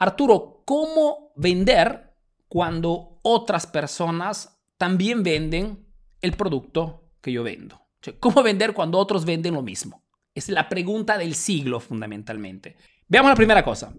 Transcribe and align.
Arturo, 0.00 0.62
¿cómo 0.64 1.32
vender 1.36 2.14
cuando 2.48 3.20
otras 3.22 3.66
personas 3.66 4.58
también 4.78 5.22
venden 5.22 5.86
el 6.22 6.32
producto 6.32 7.12
que 7.20 7.32
yo 7.32 7.42
vendo? 7.42 7.80
¿Cómo 8.18 8.42
vender 8.42 8.72
cuando 8.72 8.98
otros 8.98 9.26
venden 9.26 9.52
lo 9.52 9.62
mismo? 9.62 10.02
Es 10.34 10.48
la 10.48 10.70
pregunta 10.70 11.18
del 11.18 11.34
siglo 11.34 11.80
fundamentalmente. 11.80 12.76
Veamos 13.08 13.30
la 13.30 13.36
primera 13.36 13.62
cosa. 13.62 13.92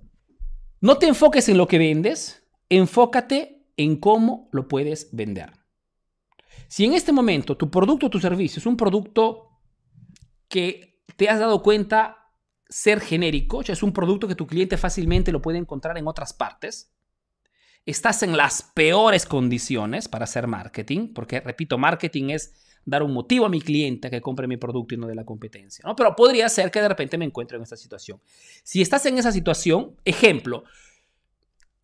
No 0.80 0.98
te 0.98 1.08
enfoques 1.08 1.48
en 1.50 1.58
lo 1.58 1.68
que 1.68 1.78
vendes, 1.78 2.48
enfócate 2.68 3.68
en 3.78 3.98
cómo 3.98 4.50
lo 4.52 4.68
puedes 4.68 5.16
vender. 5.16 5.52
Si 6.68 6.84
en 6.84 6.94
este 6.94 7.12
momento 7.12 7.56
tu 7.56 7.70
producto 7.70 8.08
o 8.08 8.10
tu 8.10 8.20
servicio 8.20 8.60
es 8.60 8.66
un 8.66 8.76
producto 8.76 9.62
que 10.48 11.04
te 11.16 11.30
has 11.30 11.40
dado 11.40 11.62
cuenta 11.62 12.21
ser 12.72 13.02
genérico, 13.02 13.62
es 13.62 13.84
un 13.84 13.92
producto 13.92 14.28
que 14.28 14.36
tu 14.36 14.48
cliente 14.48 14.78
fácilmente 14.78 15.32
lo 15.32 15.42
puede 15.42 15.58
encontrar 15.58 15.98
en 15.98 16.08
otras 16.08 16.34
partes, 16.34 16.90
estás 17.86 18.24
en 18.24 18.38
las 18.38 18.64
peores 18.64 19.26
condiciones 19.26 20.08
para 20.08 20.24
hacer 20.24 20.48
marketing, 20.48 21.14
porque 21.14 21.42
repito, 21.42 21.78
marketing 21.78 22.30
es 22.30 22.54
dar 22.86 23.04
un 23.04 23.14
motivo 23.14 23.46
a 23.46 23.50
mi 23.50 23.62
cliente 23.62 24.10
que 24.10 24.22
compre 24.22 24.48
mi 24.48 24.58
producto 24.58 24.96
y 24.96 24.98
no 24.98 25.06
de 25.06 25.16
la 25.16 25.26
competencia. 25.26 25.84
¿no? 25.86 25.96
Pero 25.96 26.16
podría 26.16 26.48
ser 26.50 26.72
que 26.72 26.82
de 26.82 26.88
repente 26.88 27.18
me 27.18 27.26
encuentre 27.26 27.58
en 27.58 27.64
esta 27.64 27.76
situación. 27.78 28.20
Si 28.64 28.82
estás 28.82 29.06
en 29.06 29.18
esa 29.18 29.32
situación, 29.32 29.98
ejemplo, 30.06 30.64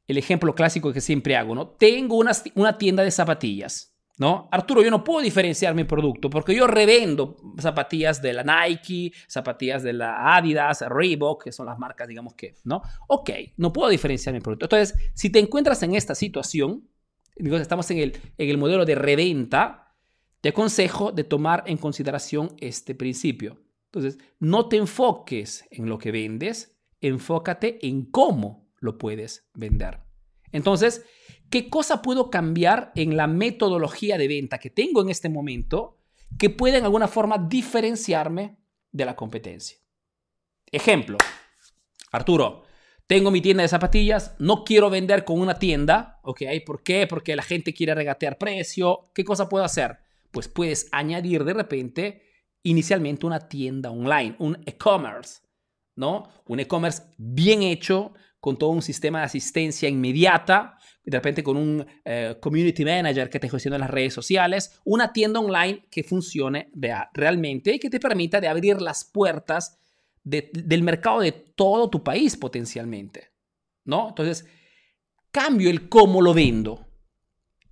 el 0.07 0.17
ejemplo 0.17 0.55
clásico 0.55 0.93
que 0.93 1.01
siempre 1.01 1.35
hago, 1.35 1.53
¿no? 1.53 1.67
Tengo 1.67 2.15
una, 2.15 2.31
una 2.55 2.77
tienda 2.77 3.03
de 3.03 3.11
zapatillas. 3.11 3.93
¿No? 4.19 4.49
Arturo, 4.51 4.81
yo 4.81 4.89
no 4.89 5.03
puedo 5.03 5.21
diferenciar 5.21 5.75
mi 5.75 5.83
producto 5.83 6.27
porque 6.27 6.55
yo 6.55 6.65
revendo 6.65 7.37
zapatillas 7.59 8.19
de 8.19 8.33
la 8.33 8.43
Nike, 8.43 9.11
zapatillas 9.27 9.83
de 9.83 9.93
la 9.93 10.35
Adidas, 10.35 10.81
Reebok, 10.81 11.43
que 11.43 11.51
son 11.51 11.67
las 11.67 11.77
marcas, 11.77 12.07
digamos 12.07 12.33
que, 12.33 12.55
¿no? 12.63 12.81
Ok, 13.07 13.29
no 13.57 13.71
puedo 13.71 13.89
diferenciar 13.89 14.33
mi 14.33 14.41
producto. 14.41 14.65
Entonces, 14.65 14.97
si 15.13 15.29
te 15.29 15.37
encuentras 15.37 15.83
en 15.83 15.93
esta 15.93 16.15
situación, 16.15 16.89
estamos 17.35 17.91
en 17.91 17.99
el, 17.99 18.17
en 18.39 18.49
el 18.49 18.57
modelo 18.57 18.85
de 18.85 18.95
reventa, 18.95 19.93
te 20.41 20.49
aconsejo 20.49 21.11
de 21.11 21.23
tomar 21.23 21.63
en 21.67 21.77
consideración 21.77 22.55
este 22.59 22.95
principio. 22.95 23.61
Entonces, 23.85 24.17
no 24.39 24.67
te 24.67 24.77
enfoques 24.77 25.65
en 25.71 25.87
lo 25.89 25.97
que 25.97 26.11
vendes, 26.11 26.77
enfócate 27.01 27.85
en 27.87 28.05
cómo 28.05 28.67
lo 28.79 28.97
puedes 28.97 29.49
vender. 29.53 29.99
Entonces, 30.51 31.05
¿qué 31.49 31.69
cosa 31.69 32.01
puedo 32.01 32.29
cambiar 32.29 32.91
en 32.95 33.17
la 33.17 33.27
metodología 33.27 34.17
de 34.17 34.27
venta 34.27 34.59
que 34.59 34.69
tengo 34.69 35.01
en 35.01 35.09
este 35.09 35.29
momento 35.29 35.97
que 36.37 36.49
pueda 36.49 36.77
en 36.77 36.83
alguna 36.83 37.07
forma 37.07 37.37
diferenciarme 37.37 38.57
de 38.91 39.05
la 39.05 39.15
competencia? 39.15 39.77
Ejemplo, 40.71 41.17
Arturo, 42.11 42.63
tengo 43.07 43.31
mi 43.31 43.41
tienda 43.41 43.63
de 43.63 43.69
zapatillas, 43.69 44.35
no 44.39 44.63
quiero 44.63 44.89
vender 44.89 45.23
con 45.23 45.39
una 45.39 45.59
tienda, 45.59 46.19
¿ok? 46.23 46.41
¿Por 46.65 46.83
qué? 46.83 47.07
Porque 47.07 47.35
la 47.35 47.43
gente 47.43 47.73
quiere 47.73 47.95
regatear 47.95 48.37
precio. 48.37 49.11
¿Qué 49.13 49.23
cosa 49.23 49.47
puedo 49.47 49.63
hacer? 49.63 49.99
pues 50.31 50.47
puedes 50.47 50.87
añadir 50.91 51.43
de 51.43 51.53
repente 51.53 52.21
inicialmente 52.63 53.25
una 53.25 53.47
tienda 53.47 53.91
online, 53.91 54.35
un 54.39 54.61
e-commerce, 54.65 55.41
¿no? 55.95 56.29
Un 56.47 56.59
e-commerce 56.59 57.03
bien 57.17 57.63
hecho, 57.63 58.13
con 58.39 58.57
todo 58.57 58.71
un 58.71 58.81
sistema 58.81 59.19
de 59.19 59.25
asistencia 59.25 59.89
inmediata, 59.89 60.76
de 61.11 61.17
repente 61.17 61.41
con 61.41 61.55
un 61.55 61.85
eh, 62.03 62.35
community 62.41 62.83
manager 62.83 63.29
que 63.29 63.39
te 63.39 63.49
gestiona 63.49 63.77
las 63.77 63.89
redes 63.89 64.13
sociales, 64.13 64.79
una 64.83 65.13
tienda 65.13 65.39
online 65.39 65.85
que 65.89 66.03
funcione 66.03 66.69
realmente 67.13 67.75
y 67.75 67.79
que 67.79 67.89
te 67.89 67.99
permita 67.99 68.41
de 68.41 68.49
abrir 68.49 68.81
las 68.81 69.05
puertas 69.05 69.79
del 70.23 70.83
mercado 70.83 71.21
de 71.21 71.31
todo 71.31 71.89
tu 71.89 72.03
país 72.03 72.35
potencialmente, 72.35 73.31
¿no? 73.85 74.09
Entonces, 74.09 74.45
cambio 75.31 75.69
el 75.69 75.87
cómo 75.87 76.21
lo 76.21 76.33
vendo, 76.33 76.87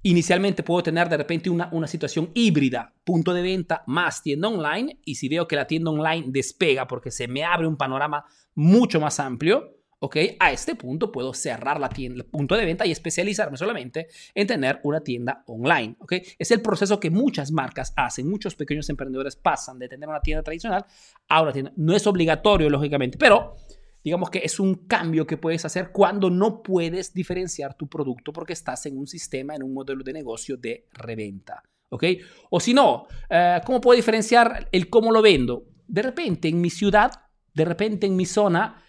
Inicialmente 0.05 0.61
puedo 0.61 0.83
tener 0.83 1.09
de 1.09 1.17
repente 1.17 1.49
una, 1.49 1.67
una 1.71 1.87
situación 1.87 2.29
híbrida, 2.35 2.93
punto 3.03 3.33
de 3.33 3.41
venta 3.41 3.83
más 3.87 4.21
tienda 4.21 4.49
online, 4.49 4.99
y 5.03 5.15
si 5.15 5.27
veo 5.27 5.47
que 5.47 5.55
la 5.55 5.65
tienda 5.65 5.89
online 5.89 6.25
despega 6.27 6.87
porque 6.87 7.09
se 7.09 7.27
me 7.27 7.43
abre 7.43 7.65
un 7.65 7.75
panorama 7.75 8.23
mucho 8.53 8.99
más 8.99 9.19
amplio, 9.19 9.74
¿ok? 10.05 10.17
A 10.39 10.51
este 10.51 10.75
punto 10.75 11.11
puedo 11.11 11.33
cerrar 11.33 11.79
la 11.79 11.89
tienda, 11.89 12.17
el 12.17 12.25
punto 12.25 12.55
de 12.55 12.63
venta 12.63 12.85
y 12.85 12.91
especializarme 12.91 13.57
solamente 13.57 14.07
en 14.35 14.45
tener 14.45 14.79
una 14.83 15.01
tienda 15.01 15.43
online, 15.47 15.95
¿ok? 15.99 16.13
Es 16.37 16.51
el 16.51 16.61
proceso 16.61 16.99
que 16.99 17.09
muchas 17.09 17.51
marcas 17.51 17.91
hacen, 17.95 18.29
muchos 18.29 18.53
pequeños 18.53 18.87
emprendedores 18.91 19.35
pasan 19.35 19.79
de 19.79 19.87
tener 19.87 20.07
una 20.07 20.21
tienda 20.21 20.43
tradicional 20.43 20.85
a 21.27 21.41
una 21.41 21.51
tienda. 21.51 21.73
No 21.75 21.95
es 21.95 22.05
obligatorio, 22.05 22.69
lógicamente, 22.69 23.17
pero 23.17 23.55
digamos 24.03 24.29
que 24.29 24.41
es 24.43 24.59
un 24.59 24.85
cambio 24.85 25.25
que 25.25 25.37
puedes 25.37 25.65
hacer 25.65 25.91
cuando 25.91 26.29
no 26.29 26.61
puedes 26.61 27.11
diferenciar 27.11 27.73
tu 27.73 27.87
producto 27.87 28.31
porque 28.31 28.53
estás 28.53 28.85
en 28.85 28.99
un 28.99 29.07
sistema, 29.07 29.55
en 29.55 29.63
un 29.63 29.73
modelo 29.73 30.03
de 30.03 30.13
negocio 30.13 30.55
de 30.55 30.85
reventa. 30.93 31.63
¿Ok? 31.89 32.03
O 32.51 32.59
si 32.59 32.75
no, 32.75 33.07
eh, 33.27 33.59
¿cómo 33.65 33.81
puedo 33.81 33.95
diferenciar 33.95 34.69
el 34.71 34.87
cómo 34.87 35.11
lo 35.11 35.23
vendo? 35.23 35.65
De 35.87 36.03
repente 36.03 36.47
en 36.47 36.61
mi 36.61 36.69
ciudad, 36.69 37.11
de 37.55 37.65
repente 37.65 38.05
en 38.05 38.15
mi 38.15 38.25
zona, 38.25 38.83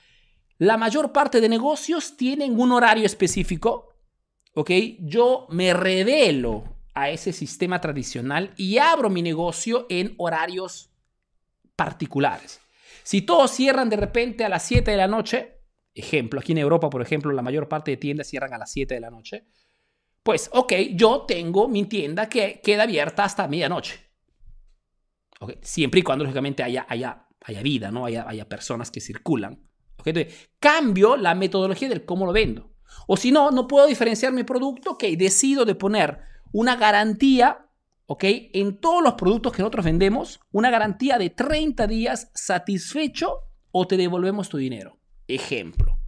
la 0.58 0.76
mayor 0.76 1.12
parte 1.12 1.40
de 1.40 1.48
negocios 1.48 2.16
tienen 2.16 2.58
un 2.58 2.72
horario 2.72 3.04
específico. 3.04 3.94
¿Ok? 4.54 4.70
Yo 5.00 5.46
me 5.50 5.74
revelo 5.74 6.64
a 6.94 7.10
ese 7.10 7.34
sistema 7.34 7.80
tradicional 7.80 8.54
y 8.56 8.78
abro 8.78 9.10
mi 9.10 9.20
negocio 9.20 9.86
en 9.90 10.14
horarios 10.16 10.90
particulares. 11.76 12.60
Si 13.02 13.20
todos 13.20 13.50
cierran 13.50 13.90
de 13.90 13.96
repente 13.96 14.44
a 14.44 14.48
las 14.48 14.64
7 14.64 14.90
de 14.90 14.96
la 14.96 15.06
noche, 15.06 15.60
ejemplo, 15.94 16.40
aquí 16.40 16.52
en 16.52 16.58
Europa, 16.58 16.88
por 16.88 17.02
ejemplo, 17.02 17.30
la 17.32 17.42
mayor 17.42 17.68
parte 17.68 17.90
de 17.90 17.96
tiendas 17.98 18.28
cierran 18.28 18.54
a 18.54 18.58
las 18.58 18.72
7 18.72 18.94
de 18.94 19.00
la 19.00 19.10
noche, 19.10 19.44
pues, 20.22 20.50
ok, 20.52 20.72
yo 20.94 21.26
tengo 21.28 21.68
mi 21.68 21.84
tienda 21.84 22.28
que 22.28 22.60
queda 22.62 22.84
abierta 22.84 23.24
hasta 23.24 23.46
medianoche. 23.46 24.00
Okay, 25.38 25.58
siempre 25.60 26.00
y 26.00 26.02
cuando, 26.02 26.24
lógicamente, 26.24 26.62
haya, 26.62 26.86
haya, 26.88 27.28
haya 27.44 27.62
vida, 27.62 27.90
¿no? 27.90 28.06
Haya, 28.06 28.26
haya 28.26 28.48
personas 28.48 28.90
que 28.90 29.00
circulan. 29.00 29.65
Okay, 29.98 30.10
entonces, 30.10 30.50
cambio 30.58 31.16
la 31.16 31.34
metodología 31.34 31.88
del 31.88 32.04
cómo 32.04 32.26
lo 32.26 32.32
vendo. 32.32 32.72
O 33.06 33.16
si 33.16 33.32
no, 33.32 33.50
no 33.50 33.66
puedo 33.66 33.86
diferenciar 33.86 34.32
mi 34.32 34.44
producto, 34.44 34.92
ok, 34.92 35.04
decido 35.16 35.64
de 35.64 35.74
poner 35.74 36.20
una 36.52 36.76
garantía 36.76 37.66
¿ok? 38.06 38.24
En 38.52 38.78
todos 38.78 39.02
los 39.02 39.14
productos 39.14 39.52
que 39.52 39.62
nosotros 39.62 39.84
vendemos, 39.84 40.40
una 40.52 40.70
garantía 40.70 41.18
de 41.18 41.30
30 41.30 41.86
días 41.86 42.30
satisfecho 42.34 43.40
o 43.72 43.86
te 43.86 43.96
devolvemos 43.96 44.48
tu 44.48 44.56
dinero. 44.56 44.98
Ejemplo, 45.28 45.98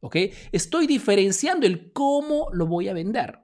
¿ok? 0.00 0.16
Estoy 0.52 0.86
diferenciando 0.86 1.66
el 1.66 1.92
cómo 1.92 2.48
lo 2.52 2.66
voy 2.66 2.88
a 2.88 2.92
vender. 2.92 3.40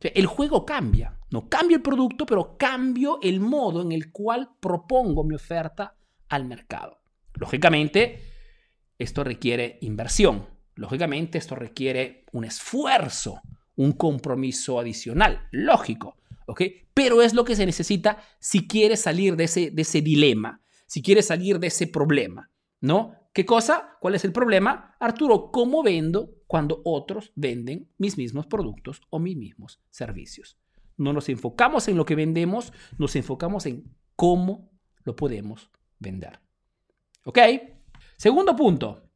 el 0.00 0.26
juego 0.26 0.64
cambia. 0.64 1.18
No 1.30 1.48
cambio 1.48 1.76
el 1.76 1.82
producto, 1.82 2.24
pero 2.24 2.56
cambio 2.56 3.18
el 3.22 3.40
modo 3.40 3.82
en 3.82 3.92
el 3.92 4.12
cual 4.12 4.50
propongo 4.60 5.24
mi 5.24 5.34
oferta 5.34 5.96
al 6.28 6.46
mercado. 6.46 7.00
Lógicamente, 7.34 8.22
esto 8.98 9.24
requiere 9.24 9.78
inversión. 9.80 10.46
Lógicamente, 10.74 11.38
esto 11.38 11.54
requiere 11.54 12.24
un 12.32 12.44
esfuerzo, 12.44 13.40
un 13.76 13.92
compromiso 13.92 14.78
adicional. 14.78 15.48
Lógico. 15.50 16.18
¿ok? 16.48 16.62
Pero 16.94 17.22
es 17.22 17.34
lo 17.34 17.44
que 17.44 17.54
se 17.54 17.66
necesita 17.66 18.18
si 18.40 18.66
quieres 18.66 19.02
salir 19.02 19.36
de 19.36 19.44
ese, 19.44 19.70
de 19.70 19.82
ese 19.82 20.00
dilema, 20.00 20.62
si 20.86 21.02
quieres 21.02 21.26
salir 21.26 21.60
de 21.60 21.68
ese 21.68 21.86
problema, 21.86 22.50
¿no? 22.80 23.14
¿Qué 23.34 23.44
cosa? 23.44 23.98
¿Cuál 24.00 24.14
es 24.14 24.24
el 24.24 24.32
problema? 24.32 24.96
Arturo, 24.98 25.50
¿cómo 25.52 25.82
vendo 25.82 26.30
cuando 26.46 26.80
otros 26.84 27.32
venden 27.36 27.92
mis 27.98 28.16
mismos 28.16 28.46
productos 28.46 29.02
o 29.10 29.18
mis 29.18 29.36
mismos 29.36 29.80
servicios? 29.90 30.58
No 30.96 31.12
nos 31.12 31.28
enfocamos 31.28 31.86
en 31.86 31.96
lo 31.96 32.06
que 32.06 32.16
vendemos, 32.16 32.72
nos 32.96 33.14
enfocamos 33.14 33.66
en 33.66 33.84
cómo 34.16 34.72
lo 35.04 35.14
podemos 35.14 35.70
vender. 35.98 36.40
¿Ok? 37.24 37.38
Segundo 38.18 38.56
punto, 38.56 39.12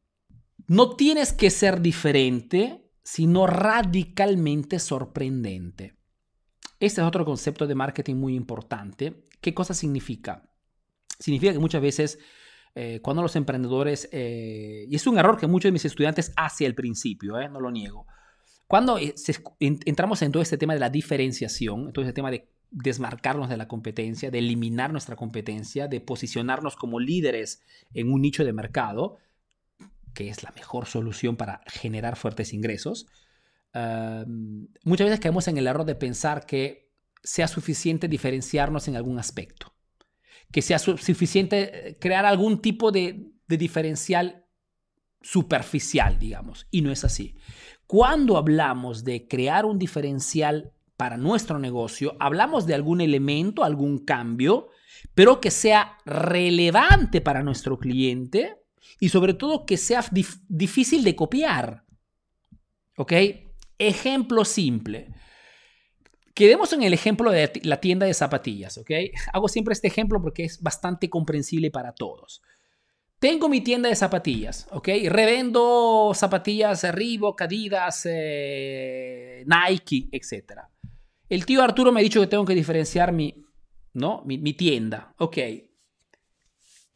no 0.67 0.95
tienes 0.95 1.33
que 1.33 1.49
ser 1.49 1.81
diferente, 1.81 2.89
sino 3.03 3.45
radicalmente 3.45 4.79
sorprendente. 4.79 5.97
Este 6.79 7.01
es 7.01 7.07
otro 7.07 7.25
concepto 7.25 7.67
de 7.67 7.75
marketing 7.75 8.15
muy 8.15 8.33
importante. 8.33 9.27
¿Qué 9.41 9.53
cosa 9.53 9.73
significa? 9.73 10.49
Significa 11.19 11.51
que 11.51 11.59
muchas 11.59 11.81
veces 11.81 12.17
eh, 12.75 13.01
cuando 13.01 13.21
los 13.21 13.35
emprendedores, 13.35 14.07
eh, 14.13 14.85
y 14.87 14.95
es 14.95 15.05
un 15.05 15.17
error 15.17 15.37
que 15.37 15.47
muchos 15.47 15.67
de 15.67 15.73
mis 15.73 15.83
estudiantes 15.83 16.31
hacen 16.37 16.67
al 16.67 16.73
principio, 16.73 17.37
eh, 17.37 17.49
no 17.49 17.59
lo 17.59 17.71
niego, 17.71 18.07
cuando 18.67 18.97
entramos 19.59 20.21
en 20.21 20.31
todo 20.31 20.41
este 20.41 20.57
tema 20.57 20.73
de 20.75 20.79
la 20.79 20.89
diferenciación, 20.89 21.87
en 21.87 21.93
todo 21.93 22.05
este 22.05 22.13
tema 22.13 22.31
de 22.31 22.52
desmarcarnos 22.73 23.49
de 23.49 23.57
la 23.57 23.67
competencia, 23.67 24.31
de 24.31 24.39
eliminar 24.39 24.91
nuestra 24.91 25.15
competencia, 25.15 25.87
de 25.87 26.01
posicionarnos 26.01 26.75
como 26.75 26.99
líderes 26.99 27.61
en 27.93 28.11
un 28.11 28.21
nicho 28.21 28.43
de 28.43 28.51
mercado, 28.51 29.17
que 30.13 30.29
es 30.29 30.43
la 30.43 30.51
mejor 30.51 30.87
solución 30.87 31.35
para 31.37 31.61
generar 31.67 32.15
fuertes 32.15 32.53
ingresos, 32.53 33.07
muchas 34.83 35.05
veces 35.05 35.19
caemos 35.19 35.47
en 35.47 35.57
el 35.57 35.67
error 35.67 35.85
de 35.85 35.95
pensar 35.95 36.45
que 36.45 36.91
sea 37.23 37.47
suficiente 37.47 38.07
diferenciarnos 38.07 38.87
en 38.87 38.95
algún 38.95 39.17
aspecto, 39.17 39.73
que 40.51 40.61
sea 40.61 40.77
suficiente 40.77 41.97
crear 41.99 42.25
algún 42.25 42.61
tipo 42.61 42.91
de, 42.91 43.31
diferencial 43.47 44.45
superficial, 45.21 46.17
digamos, 46.17 46.67
y 46.71 46.81
no 46.81 46.91
es 46.91 47.03
así. 47.03 47.35
Cuando 47.85 48.37
hablamos 48.37 49.03
de 49.03 49.27
crear 49.27 49.65
un 49.65 49.77
diferencial 49.77 50.73
para 51.03 51.17
nuestro 51.17 51.59
negocio, 51.59 52.15
hablamos 52.17 52.65
de 52.65 52.75
algún 52.75 53.01
elemento, 53.01 53.65
algún 53.65 54.05
cambio, 54.05 54.69
pero 55.13 55.41
que 55.41 55.51
sea 55.51 55.97
relevante 56.05 57.19
para 57.19 57.43
nuestro 57.43 57.77
cliente 57.77 58.55
y 59.01 59.09
sobre 59.09 59.33
todo 59.33 59.65
que 59.65 59.75
sea 59.75 60.01
difícil 60.47 61.03
de 61.03 61.13
copiar. 61.13 61.83
¿Ok? 62.95 63.11
Ejemplo 63.77 64.45
simple. 64.45 65.09
Quedemos 66.33 66.71
en 66.71 66.83
el 66.83 66.93
ejemplo 66.93 67.31
de 67.31 67.51
la 67.63 67.81
tienda 67.81 68.05
de 68.05 68.13
zapatillas, 68.13 68.77
¿ok? 68.77 68.91
Hago 69.33 69.49
siempre 69.49 69.73
este 69.73 69.89
ejemplo 69.89 70.21
porque 70.21 70.45
es 70.45 70.61
bastante 70.61 71.09
comprensible 71.09 71.69
para 71.69 71.91
todos. 71.91 72.41
Tengo 73.19 73.49
mi 73.49 73.59
tienda 73.59 73.89
de 73.89 73.97
zapatillas, 73.97 74.69
¿ok? 74.71 74.87
Revendo 75.07 76.13
zapatillas 76.15 76.81
Reebok, 76.81 77.41
Adidas, 77.41 78.07
eh, 78.09 79.43
Nike, 79.45 80.07
etc. 80.13 80.72
El 81.33 81.47
tío 81.47 81.63
Arturo 81.63 81.91
me 81.91 81.99
ha 81.99 82.03
dicho 82.03 82.21
que 82.21 82.27
tengo 82.27 82.45
que 82.45 82.53
diferenciar 82.53 83.11
mi, 83.11 83.43
¿no? 83.91 84.21
Mi, 84.23 84.53
tienda, 84.53 85.15
¿ok? 85.17 85.37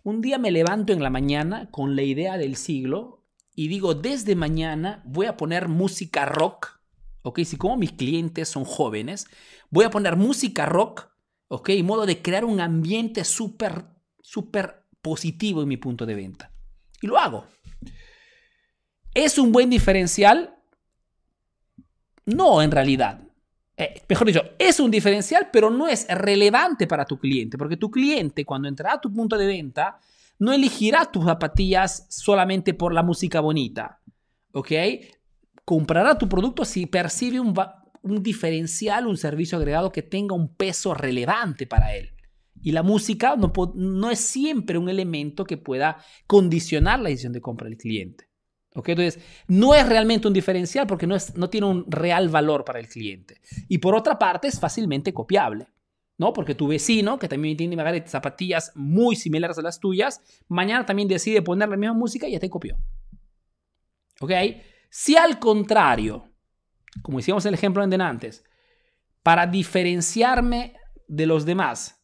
Un 0.03 0.21
día 0.21 0.37
me 0.37 0.51
levanto 0.51 0.93
en 0.93 1.01
la 1.01 1.09
mañana 1.09 1.71
con 1.71 1.95
la 1.95 2.03
idea 2.03 2.37
del 2.37 2.55
siglo 2.55 3.25
y 3.55 3.67
digo, 3.67 3.95
desde 3.95 4.35
mañana 4.35 5.01
voy 5.05 5.25
a 5.25 5.37
poner 5.37 5.69
música 5.69 6.27
rock 6.27 6.77
¿ok? 7.23 7.39
Si 7.45 7.57
como 7.57 7.77
mis 7.77 7.93
clientes 7.93 8.47
son 8.47 8.63
jóvenes, 8.63 9.25
voy 9.71 9.85
a 9.85 9.89
poner 9.89 10.15
música 10.15 10.67
rock, 10.67 11.09
¿ok? 11.47 11.71
Modo 11.83 12.05
de 12.05 12.21
crear 12.21 12.45
un 12.45 12.59
ambiente 12.59 13.23
súper, 13.23 13.85
súper 14.21 14.85
positivo 15.01 15.63
en 15.63 15.67
mi 15.67 15.77
punto 15.77 16.05
de 16.05 16.13
venta. 16.13 16.51
Y 17.01 17.07
lo 17.07 17.17
hago. 17.17 17.47
¿Es 19.15 19.39
un 19.39 19.51
buen 19.51 19.71
diferencial? 19.71 20.59
No, 22.27 22.61
en 22.61 22.69
realidad. 22.69 23.26
Eh, 23.77 24.01
mejor 24.09 24.27
dicho, 24.27 24.41
es 24.57 24.79
un 24.79 24.89
diferencial, 24.91 25.49
pero 25.53 25.69
no 25.69 25.87
es 25.87 26.07
relevante 26.09 26.87
para 26.87 27.05
tu 27.05 27.19
cliente, 27.19 27.57
porque 27.57 27.77
tu 27.77 27.91
cliente 27.91 28.43
cuando 28.43 28.67
entrará 28.67 28.95
a 28.95 29.01
tu 29.01 29.13
punto 29.13 29.37
de 29.37 29.45
venta, 29.45 29.99
no 30.39 30.51
elegirá 30.51 31.05
tus 31.05 31.25
zapatillas 31.25 32.07
solamente 32.09 32.73
por 32.73 32.93
la 32.93 33.03
música 33.03 33.39
bonita, 33.39 34.01
¿ok? 34.51 34.71
comprará 35.67 36.17
tu 36.17 36.29
producto 36.29 36.63
si 36.63 36.85
percibe 36.85 37.41
un, 37.41 37.53
diferencial, 38.23 39.05
un 39.05 39.17
servicio 39.17 39.57
agregado 39.57 39.91
que 39.91 40.01
tenga 40.01 40.33
un 40.33 40.55
peso 40.55 40.93
relevante 40.93 41.67
para 41.67 41.93
él. 41.93 42.11
Y 42.61 42.71
la 42.71 42.83
música 42.83 43.35
no, 43.35 43.51
no, 43.75 44.09
es 44.09 44.19
siempre 44.19 44.77
un 44.77 44.87
elemento 44.87 45.43
que 45.43 45.57
pueda 45.57 45.97
condicionar 46.25 47.01
la 47.01 47.09
decisión 47.09 47.33
de 47.33 47.41
compra 47.41 47.67
del 47.67 47.77
cliente. 47.77 48.26
¿Ok? 48.77 48.89
Entonces, 48.89 49.19
no 49.47 49.73
es 49.73 49.89
realmente 49.89 50.27
un 50.27 50.35
diferencial 50.35 50.85
porque 50.85 51.07
no, 51.07 51.15
es, 51.15 51.35
no 51.35 51.49
tiene 51.49 51.65
un 51.65 51.85
real 51.89 52.29
valor 52.29 52.63
para 52.63 52.79
el 52.79 52.87
cliente. 52.87 53.41
Y 53.67 53.79
por 53.79 53.95
otra 53.95 54.19
parte, 54.19 54.47
es 54.47 54.59
fácilmente 54.59 55.15
copiable. 55.15 55.67
¿no? 56.19 56.31
Porque 56.31 56.53
tu 56.53 56.67
vecino, 56.67 57.17
que 57.17 57.27
también 57.27 57.57
tiene 57.57 58.07
zapatillas 58.07 58.71
muy 58.75 59.15
similares 59.15 59.57
a 59.57 59.63
las 59.63 59.79
tuyas, 59.79 60.21
mañana 60.47 60.85
también 60.85 61.07
decide 61.07 61.41
poner 61.41 61.69
la 61.69 61.77
misma 61.77 61.95
música 61.95 62.27
y 62.27 62.33
ya 62.33 62.39
te 62.39 62.51
copió. 62.51 62.77
¿Ok? 64.19 64.31
Si 64.89 65.15
al 65.15 65.39
contrario, 65.39 66.31
como 67.01 67.17
hicimos 67.17 67.45
el 67.47 67.55
ejemplo 67.55 67.83
en 67.83 68.01
antes, 68.01 68.43
para 69.23 69.47
diferenciarme 69.47 70.75
de 71.07 71.25
los 71.25 71.45
demás, 71.45 71.96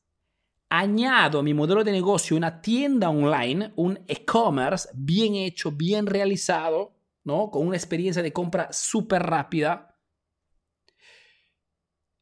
añado 0.76 1.38
a 1.38 1.44
mi 1.44 1.54
modelo 1.54 1.84
de 1.84 1.92
negocio 1.92 2.36
una 2.36 2.60
tienda 2.60 3.08
online, 3.08 3.74
un 3.76 4.00
e-commerce 4.08 4.90
bien 4.96 5.36
hecho, 5.36 5.72
bien 5.72 6.08
realizado, 6.08 6.96
¿no? 7.24 7.52
con 7.52 7.68
una 7.68 7.78
experiencia 7.78 8.24
de 8.24 8.34
compra 8.34 8.74
súper 8.74 9.22
rápida, 9.22 10.00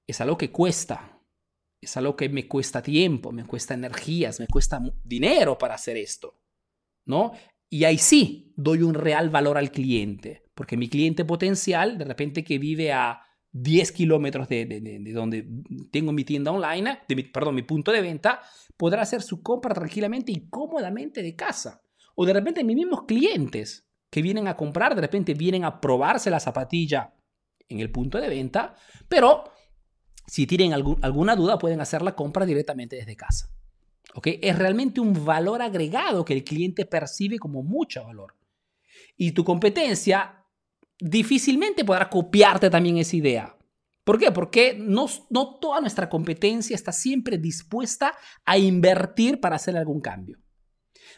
es 0.05 0.19
algo 0.19 0.37
que 0.37 0.51
cuesta. 0.51 1.17
Es 1.79 1.95
algo 1.95 2.17
que 2.17 2.27
me 2.27 2.47
cuesta 2.47 2.81
tiempo, 2.81 3.31
me 3.31 3.45
cuesta 3.45 3.73
energías, 3.73 4.39
me 4.41 4.47
cuesta 4.47 4.81
dinero 5.01 5.57
para 5.57 5.75
hacer 5.75 5.95
esto. 5.95 6.37
¿no? 7.05 7.31
Y 7.69 7.85
ahí 7.85 7.97
sí 7.97 8.53
doy 8.57 8.83
un 8.83 8.95
real 8.95 9.29
valor 9.29 9.57
al 9.57 9.71
cliente, 9.71 10.43
porque 10.53 10.75
mi 10.75 10.89
cliente 10.89 11.23
potencial, 11.23 11.97
de 11.97 12.03
repente 12.03 12.43
que 12.43 12.59
vive 12.59 12.91
a 12.91 13.21
10 13.53 13.91
kilómetros 13.91 14.47
de, 14.47 15.11
donde 15.13 15.47
tengo 15.91 16.11
mi 16.11 16.23
tienda 16.23 16.51
online, 16.51 16.99
de 17.07 17.23
perdón, 17.25 17.55
mi 17.55 17.63
punto 17.63 17.91
de 17.91 18.01
venta, 18.01 18.41
podrá 18.77 19.01
hacer 19.01 19.21
su 19.21 19.41
compra 19.41 19.73
tranquilamente 19.73 20.31
y 20.31 20.49
cómodamente 20.49 21.21
de 21.21 21.35
casa. 21.35 21.83
O 22.15 22.25
de 22.25 22.33
repente 22.33 22.63
mis 22.63 22.75
mismos 22.75 23.03
clientes 23.05 23.87
que 24.09 24.21
vienen 24.21 24.47
a 24.47 24.55
comprar, 24.55 24.95
de 24.95 25.01
repente 25.01 25.33
vienen 25.33 25.63
a 25.65 25.79
probarse 25.81 26.29
la 26.29 26.39
zapatilla 26.39 27.13
en 27.67 27.79
el 27.79 27.91
punto 27.91 28.19
de 28.19 28.29
venta, 28.29 28.75
pero 29.07 29.51
si 30.27 30.45
tienen 30.47 30.73
alguna 30.73 31.35
duda 31.35 31.57
pueden 31.57 31.81
hacer 31.81 32.01
la 32.01 32.15
compra 32.15 32.45
directamente 32.45 32.95
desde 32.95 33.15
casa. 33.15 33.49
Es 34.23 34.57
realmente 34.57 34.99
un 34.99 35.25
valor 35.25 35.61
agregado 35.61 36.25
que 36.25 36.33
el 36.33 36.43
cliente 36.43 36.85
percibe 36.85 37.39
como 37.39 37.63
mucho 37.63 38.03
valor. 38.03 38.35
Y 39.17 39.31
tu 39.31 39.43
competencia 39.43 40.40
difícilmente 41.01 41.83
podrá 41.83 42.09
copiarte 42.09 42.69
también 42.69 42.97
esa 42.97 43.15
idea. 43.15 43.57
¿Por 44.03 44.17
qué? 44.17 44.31
Porque 44.31 44.75
no, 44.79 45.07
no 45.29 45.59
toda 45.59 45.81
nuestra 45.81 46.09
competencia 46.09 46.75
está 46.75 46.91
siempre 46.91 47.37
dispuesta 47.37 48.13
a 48.45 48.57
invertir 48.57 49.39
para 49.39 49.57
hacer 49.57 49.77
algún 49.77 50.01
cambio. 50.01 50.39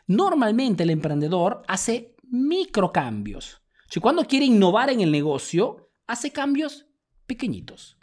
Normalmente 0.07 0.83
el 0.83 0.89
emprendedor 0.89 1.63
hace 1.67 2.15
microcambios. 2.23 3.61
Si 3.89 3.99
cuando 3.99 4.25
quiere 4.25 4.45
innovar 4.45 4.89
en 4.89 5.01
el 5.01 5.11
negocio, 5.11 5.91
hace 6.07 6.31
cambios 6.31 6.87
pequeñitos. 7.25 7.97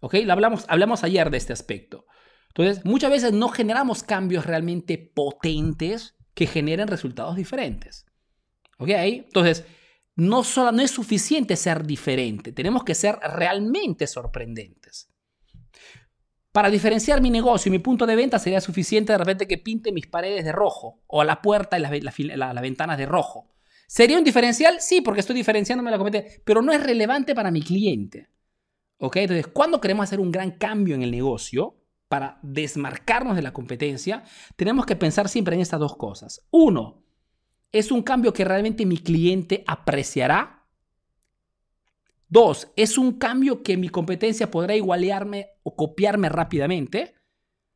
¿Ok? 0.00 0.16
Hablamos, 0.28 0.64
hablamos 0.68 1.04
ayer 1.04 1.30
de 1.30 1.38
este 1.38 1.52
aspecto. 1.52 2.06
Entonces, 2.48 2.84
muchas 2.84 3.10
veces 3.10 3.32
no 3.32 3.48
generamos 3.48 4.02
cambios 4.02 4.46
realmente 4.46 4.98
potentes 4.98 6.16
que 6.34 6.46
generen 6.46 6.88
resultados 6.88 7.36
diferentes. 7.36 8.06
¿Ok? 8.78 8.90
Entonces, 8.90 9.64
no, 10.18 10.42
solo, 10.42 10.72
no 10.72 10.82
es 10.82 10.90
suficiente 10.90 11.56
ser 11.56 11.86
diferente, 11.86 12.52
tenemos 12.52 12.82
que 12.82 12.94
ser 12.94 13.18
realmente 13.22 14.06
sorprendentes. 14.06 15.08
Para 16.50 16.70
diferenciar 16.70 17.20
mi 17.20 17.30
negocio 17.30 17.68
y 17.68 17.72
mi 17.72 17.78
punto 17.78 18.04
de 18.04 18.16
venta 18.16 18.38
sería 18.38 18.60
suficiente 18.60 19.12
de 19.12 19.18
repente 19.18 19.46
que 19.46 19.58
pinte 19.58 19.92
mis 19.92 20.08
paredes 20.08 20.44
de 20.44 20.50
rojo 20.50 21.02
o 21.06 21.22
la 21.22 21.40
puerta 21.40 21.78
y 21.78 21.82
las, 21.82 22.18
las 22.36 22.62
ventanas 22.62 22.98
de 22.98 23.06
rojo. 23.06 23.54
¿Sería 23.86 24.18
un 24.18 24.24
diferencial? 24.24 24.80
Sí, 24.80 25.00
porque 25.00 25.20
estoy 25.20 25.36
diferenciándome 25.36 25.90
la 25.90 25.98
competencia, 25.98 26.42
pero 26.44 26.62
no 26.62 26.72
es 26.72 26.82
relevante 26.82 27.34
para 27.34 27.52
mi 27.52 27.62
cliente. 27.62 28.28
¿Ok? 28.98 29.16
Entonces, 29.16 29.46
cuando 29.46 29.80
queremos 29.80 30.04
hacer 30.04 30.18
un 30.18 30.32
gran 30.32 30.50
cambio 30.50 30.96
en 30.96 31.02
el 31.02 31.12
negocio, 31.12 31.78
para 32.08 32.38
desmarcarnos 32.42 33.36
de 33.36 33.42
la 33.42 33.52
competencia, 33.52 34.24
tenemos 34.56 34.84
que 34.86 34.96
pensar 34.96 35.28
siempre 35.28 35.54
en 35.54 35.60
estas 35.60 35.78
dos 35.78 35.96
cosas. 35.96 36.44
Uno, 36.50 37.04
¿es 37.72 37.90
un 37.90 38.02
cambio 38.02 38.32
que 38.32 38.44
realmente 38.44 38.86
mi 38.86 38.98
cliente 38.98 39.64
apreciará? 39.66 40.66
Dos, 42.28 42.70
¿es 42.76 42.98
un 42.98 43.12
cambio 43.12 43.62
que 43.62 43.76
mi 43.76 43.88
competencia 43.88 44.50
podrá 44.50 44.76
igualarme 44.76 45.48
o 45.62 45.74
copiarme 45.74 46.28
rápidamente? 46.28 47.14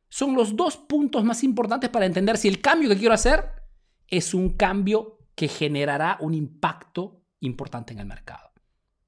Son 0.09 0.35
los 0.35 0.55
dos 0.55 0.77
puntos 0.77 1.23
más 1.23 1.43
importantes 1.43 1.89
para 1.89 2.05
entender 2.05 2.37
si 2.37 2.47
el 2.47 2.61
cambio 2.61 2.89
que 2.89 2.97
quiero 2.97 3.15
hacer 3.15 3.45
es 4.07 4.33
un 4.33 4.49
cambio 4.51 5.17
que 5.33 5.47
generará 5.47 6.17
un 6.19 6.35
impacto 6.35 7.23
importante 7.39 7.93
en 7.93 7.99
el 7.99 8.05
mercado. 8.05 8.51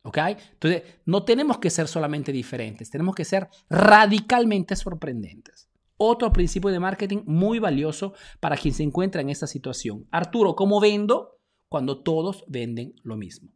¿Ok? 0.02 0.18
Entonces, 0.18 0.84
no 1.06 1.24
tenemos 1.24 1.60
que 1.60 1.70
ser 1.70 1.88
solamente 1.88 2.32
diferentes, 2.32 2.90
tenemos 2.90 3.16
que 3.16 3.26
ser 3.26 3.50
radicalmente 3.70 4.76
sorprendentes. 4.76 5.70
Otro 5.98 6.32
principio 6.34 6.70
de 6.70 6.80
marketing 6.80 7.24
muy 7.26 7.60
valioso 7.60 8.14
para 8.40 8.58
quien 8.58 8.74
se 8.74 8.84
encuentra 8.84 9.22
en 9.22 9.30
esta 9.30 9.48
situación. 9.48 10.08
Arturo, 10.12 10.56
¿cómo 10.56 10.80
vendo 10.80 11.40
cuando 11.70 12.04
todos 12.04 12.44
venden 12.48 12.96
lo 13.04 13.16
mismo? 13.16 13.52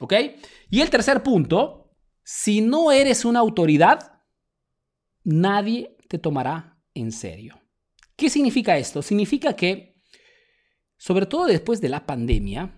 ¿Ok? 0.00 0.14
Y 0.70 0.80
el 0.80 0.90
tercer 0.90 1.22
punto, 1.22 1.94
si 2.22 2.60
no 2.60 2.92
eres 2.92 3.24
una 3.24 3.40
autoridad, 3.40 4.22
nadie 5.24 5.96
te 6.08 6.18
tomará 6.18 6.78
en 6.94 7.12
serio. 7.12 7.60
¿Qué 8.16 8.28
significa 8.28 8.76
esto? 8.76 9.00
Significa 9.00 9.54
que, 9.54 10.02
sobre 10.98 11.26
todo 11.26 11.46
después 11.46 11.80
de 11.80 11.88
la 11.88 12.04
pandemia, 12.06 12.74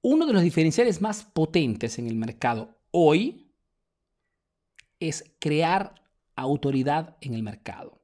uno 0.00 0.26
de 0.26 0.32
los 0.32 0.42
diferenciales 0.42 1.00
más 1.00 1.22
potentes 1.22 1.98
en 1.98 2.08
el 2.08 2.16
mercado 2.16 2.80
hoy 2.90 3.54
es 4.98 5.34
crear 5.38 5.94
autoridad 6.36 7.16
en 7.20 7.34
el 7.34 7.42
mercado. 7.42 8.01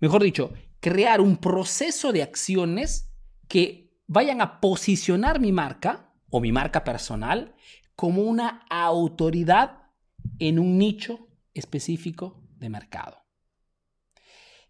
Mejor 0.00 0.22
dicho, 0.22 0.52
crear 0.80 1.20
un 1.20 1.36
proceso 1.36 2.12
de 2.12 2.22
acciones 2.22 3.10
que 3.48 3.92
vayan 4.06 4.40
a 4.40 4.60
posicionar 4.60 5.40
mi 5.40 5.52
marca 5.52 6.12
o 6.30 6.40
mi 6.40 6.52
marca 6.52 6.84
personal 6.84 7.54
como 7.94 8.22
una 8.22 8.66
autoridad 8.70 9.82
en 10.38 10.58
un 10.58 10.78
nicho 10.78 11.28
específico 11.54 12.42
de 12.56 12.68
mercado. 12.68 13.16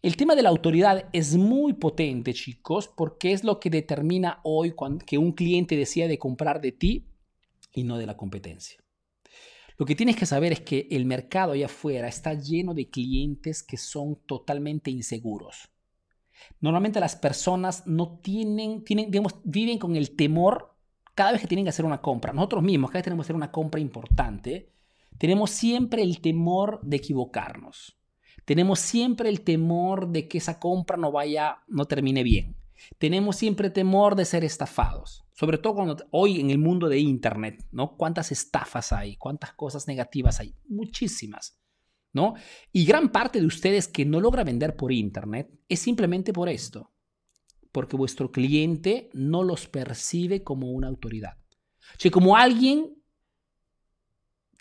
El 0.03 0.17
tema 0.17 0.37
de 0.37 0.43
la 0.43 0.51
autoridad 0.51 1.09
es 1.13 1.37
muy 1.37 1.73
potente, 1.73 2.33
chicos, 2.33 2.89
porque 2.89 3.33
es 3.33 3.43
lo 3.43 3.59
que 3.59 3.71
determina 3.71 4.41
hoy 4.45 4.75
que 5.05 5.19
un 5.19 5.33
cliente 5.33 5.77
decida 5.77 6.07
de 6.07 6.19
comprar 6.19 6.61
de 6.61 6.73
ti 6.73 7.09
y 7.73 7.83
no 7.83 7.99
de 7.99 8.07
la 8.07 8.17
competencia. 8.17 8.86
Lo 9.79 9.85
que 9.85 9.95
tienes 9.95 10.17
que 10.17 10.27
saber 10.27 10.53
es 10.53 10.61
que 10.61 10.89
el 10.91 11.05
mercado 11.05 11.53
allá 11.53 11.67
afuera 11.67 12.09
está 12.09 12.35
lleno 12.35 12.73
de 12.73 12.89
clientes 12.89 13.63
que 13.63 13.77
son 13.77 14.17
totalmente 14.27 14.91
inseguros. 14.91 15.69
Normalmente 16.61 17.01
las 17.01 17.17
personas 17.17 17.87
no 17.87 18.19
tienen, 18.19 18.85
tienen 18.85 19.11
digamos, 19.11 19.37
viven 19.45 19.79
con 19.79 19.97
el 19.97 20.17
temor 20.17 20.75
cada 21.15 21.33
vez 21.33 21.41
que 21.41 21.47
tienen 21.47 21.65
que 21.65 21.71
hacer 21.71 21.85
una 21.85 22.01
compra. 22.01 22.33
Nosotros 22.33 22.63
mismos, 22.63 22.91
cada 22.91 22.99
vez 22.99 23.03
que 23.03 23.11
tenemos 23.11 23.25
que 23.25 23.27
hacer 23.29 23.37
una 23.37 23.53
compra 23.53 23.81
importante, 23.81 24.73
tenemos 25.19 25.51
siempre 25.51 26.03
el 26.03 26.21
temor 26.21 26.81
de 26.83 26.97
equivocarnos. 26.97 27.99
Tenemos 28.45 28.79
siempre 28.79 29.29
el 29.29 29.41
temor 29.41 30.09
de 30.09 30.29
que 30.29 30.39
esa 30.39 30.59
compra 30.59 30.97
no 30.97 31.11
vaya, 31.11 31.59
no 31.69 31.87
termine 31.87 32.23
bien. 32.23 32.56
Tenemos 32.99 33.37
siempre 33.37 33.71
temor 33.71 34.17
de 34.17 34.25
ser 34.25 34.45
estafados, 34.45 35.25
sobre 35.33 35.59
todo 35.59 35.75
cuando 35.75 35.97
hoy 36.11 36.41
en 36.41 36.51
el 36.51 36.59
mundo 36.59 36.89
de 36.89 36.99
internet, 36.99 37.67
¿no? 37.71 37.97
¿Cuántas 37.97 38.33
estafas 38.33 38.93
hay? 38.93 39.17
¿Cuántas 39.17 39.53
cosas 39.55 39.87
negativas 39.87 40.41
hay? 40.41 40.55
Muchísimas, 40.69 41.59
¿no? 42.13 42.35
Y 42.73 42.85
gran 42.85 43.11
parte 43.11 43.41
de 43.41 43.47
ustedes 43.47 43.89
que 43.89 44.05
no 44.05 44.21
logra 44.21 44.45
vender 44.45 44.77
por 44.77 44.93
internet 44.93 45.51
es 45.69 45.81
simplemente 45.81 46.33
por 46.33 46.49
esto, 46.49 46.93
porque 47.73 47.97
vuestro 47.97 48.31
cliente 48.33 49.11
no 49.13 49.43
los 49.43 49.67
percibe 49.67 50.43
como 50.43 50.73
una 50.73 50.89
autoridad, 50.89 51.37
o 51.39 51.99
sea, 51.99 52.11
como 52.11 52.37
alguien 52.37 52.97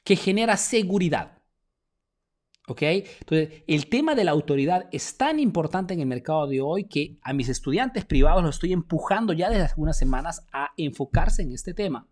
que 0.03 0.15
genera 0.15 0.55
seguridad. 0.55 1.34
¿Ok? 2.67 2.81
Entonces, 2.81 3.63
el 3.67 3.87
tema 3.87 4.15
de 4.15 4.23
la 4.23 4.31
autoridad 4.31 4.87
es 4.91 5.17
tan 5.17 5.39
importante 5.39 5.93
en 5.93 5.99
el 5.99 6.07
mercado 6.07 6.47
de 6.47 6.61
hoy 6.61 6.85
que 6.85 7.19
a 7.21 7.33
mis 7.33 7.49
estudiantes 7.49 8.05
privados 8.05 8.43
los 8.43 8.55
estoy 8.55 8.73
empujando 8.73 9.33
ya 9.33 9.49
desde 9.49 9.65
algunas 9.65 9.97
semanas 9.97 10.45
a 10.51 10.71
enfocarse 10.77 11.43
en 11.43 11.51
este 11.51 11.73
tema. 11.73 12.07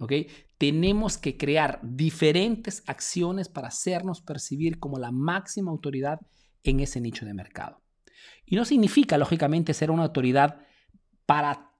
¿Ok? 0.00 0.12
Tenemos 0.58 1.18
que 1.18 1.36
crear 1.36 1.78
diferentes 1.82 2.82
acciones 2.86 3.48
para 3.48 3.68
hacernos 3.68 4.22
percibir 4.22 4.78
como 4.78 4.98
la 4.98 5.12
máxima 5.12 5.70
autoridad 5.70 6.20
en 6.64 6.80
ese 6.80 7.00
nicho 7.00 7.24
de 7.24 7.34
mercado. 7.34 7.82
Y 8.46 8.56
no 8.56 8.64
significa, 8.64 9.18
lógicamente, 9.18 9.74
ser 9.74 9.90
una 9.90 10.04
autoridad 10.04 10.58
para 11.26 11.70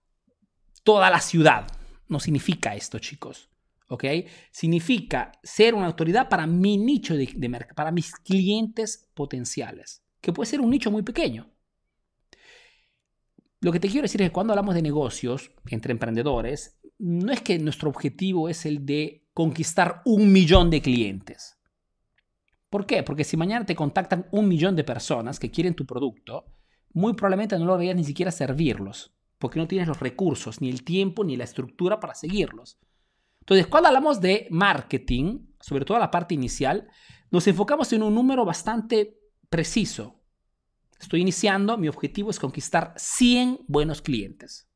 toda 0.84 1.10
la 1.10 1.20
ciudad. 1.20 1.66
No 2.08 2.20
significa 2.20 2.76
esto, 2.76 2.98
chicos. 2.98 3.50
¿Ok? 3.90 4.04
Significa 4.52 5.32
ser 5.42 5.74
una 5.74 5.86
autoridad 5.86 6.28
para 6.28 6.46
mi 6.46 6.78
nicho 6.78 7.16
de, 7.16 7.48
mercado, 7.48 7.74
para 7.74 7.90
mis 7.90 8.12
clientes 8.12 9.10
potenciales, 9.14 10.04
que 10.20 10.32
puede 10.32 10.48
ser 10.48 10.60
un 10.60 10.70
nicho 10.70 10.92
muy 10.92 11.02
pequeño. 11.02 11.50
Lo 13.60 13.72
que 13.72 13.80
te 13.80 13.88
quiero 13.88 14.02
decir 14.02 14.22
es 14.22 14.28
que 14.28 14.32
cuando 14.32 14.52
hablamos 14.52 14.76
de 14.76 14.82
negocios 14.82 15.50
entre 15.68 15.92
emprendedores, 15.92 16.80
no 16.98 17.32
es 17.32 17.42
que 17.42 17.58
nuestro 17.58 17.90
objetivo 17.90 18.48
es 18.48 18.64
el 18.64 18.86
de 18.86 19.26
conquistar 19.34 20.02
un 20.04 20.30
millón 20.32 20.70
de 20.70 20.80
clientes. 20.80 21.58
¿Por 22.70 22.86
qué? 22.86 23.02
Porque 23.02 23.24
si 23.24 23.36
mañana 23.36 23.66
te 23.66 23.74
contactan 23.74 24.28
un 24.30 24.46
millón 24.46 24.76
de 24.76 24.84
personas 24.84 25.40
que 25.40 25.50
quieren 25.50 25.74
tu 25.74 25.84
producto, 25.84 26.46
muy 26.92 27.14
probablemente 27.14 27.58
no 27.58 27.64
logres 27.64 27.96
ni 27.96 28.04
siquiera 28.04 28.30
servirlos, 28.30 29.12
porque 29.38 29.58
no 29.58 29.66
tienes 29.66 29.88
los 29.88 29.98
recursos, 29.98 30.60
ni 30.60 30.70
el 30.70 30.84
tiempo, 30.84 31.24
ni 31.24 31.36
la 31.36 31.44
estructura 31.44 31.98
para 31.98 32.14
seguirlos. 32.14 32.78
Entonces, 33.40 33.66
cuando 33.66 33.88
hablamos 33.88 34.20
de 34.20 34.46
marketing, 34.50 35.46
sobre 35.60 35.84
todo 35.84 35.98
la 35.98 36.10
parte 36.10 36.34
inicial, 36.34 36.88
nos 37.30 37.46
enfocamos 37.46 37.92
en 37.92 38.02
un 38.02 38.14
número 38.14 38.44
bastante 38.44 39.18
preciso. 39.48 40.20
Estoy 41.00 41.22
iniciando, 41.22 41.78
mi 41.78 41.88
objetivo 41.88 42.30
es 42.30 42.38
conquistar 42.38 42.94
100 42.96 43.60
buenos 43.66 44.02
clientes. 44.02 44.68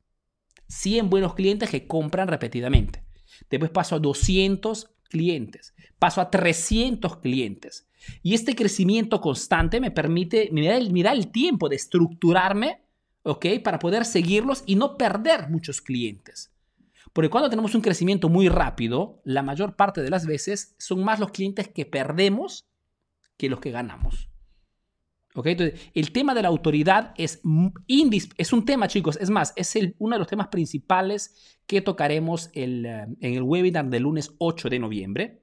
100 0.67 1.09
buenos 1.09 1.35
clientes 1.35 1.69
que 1.69 1.85
compran 1.85 2.27
repetidamente. 2.27 3.03
Después 3.49 3.71
paso 3.71 3.95
a 3.95 3.99
200 3.99 4.95
clientes, 5.09 5.75
paso 5.99 6.21
a 6.21 6.31
300 6.31 7.17
clientes. 7.17 7.87
Y 8.23 8.33
este 8.33 8.55
crecimiento 8.55 9.21
constante 9.21 9.79
me 9.79 9.91
permite, 9.91 10.49
me 10.51 10.67
da 10.67 10.75
el, 10.75 10.91
me 10.91 11.03
da 11.03 11.11
el 11.11 11.31
tiempo 11.31 11.69
de 11.69 11.75
estructurarme, 11.75 12.81
¿ok? 13.23 13.45
Para 13.63 13.79
poder 13.79 14.05
seguirlos 14.05 14.63
y 14.65 14.75
no 14.75 14.97
perder 14.97 15.49
muchos 15.49 15.81
clientes. 15.81 16.54
Porque 17.15 17.29
cuando 17.29 17.49
tenemos 17.49 17.73
un 17.73 17.81
crecimiento 17.81 18.27
muy 18.27 18.49
rápido, 18.49 19.21
la 19.23 19.41
mayor 19.41 19.77
parte 19.77 20.01
de 20.01 20.09
las 20.09 20.25
veces 20.25 20.75
son 20.79 21.01
más 21.01 21.17
los 21.17 21.31
clientes 21.31 21.69
que 21.69 21.85
perdemos 21.85 22.67
que 23.37 23.47
los 23.47 23.61
que 23.61 23.71
ganamos. 23.71 24.29
¿Ok? 25.33 25.45
Entonces, 25.47 25.79
el 25.93 26.11
tema 26.11 26.35
de 26.35 26.41
la 26.41 26.49
autoridad 26.49 27.13
es, 27.15 27.39
es 28.37 28.51
un 28.51 28.65
tema, 28.65 28.89
chicos, 28.89 29.17
es 29.21 29.29
más, 29.29 29.53
es 29.55 29.77
el, 29.77 29.95
uno 29.97 30.17
de 30.17 30.19
los 30.19 30.27
temas 30.27 30.49
principales 30.49 31.57
que 31.65 31.79
tocaremos 31.79 32.49
el, 32.51 32.85
eh, 32.85 33.05
en 33.21 33.33
el 33.33 33.43
webinar 33.43 33.85
del 33.85 34.03
lunes 34.03 34.35
8 34.39 34.67
de 34.67 34.79
noviembre. 34.79 35.41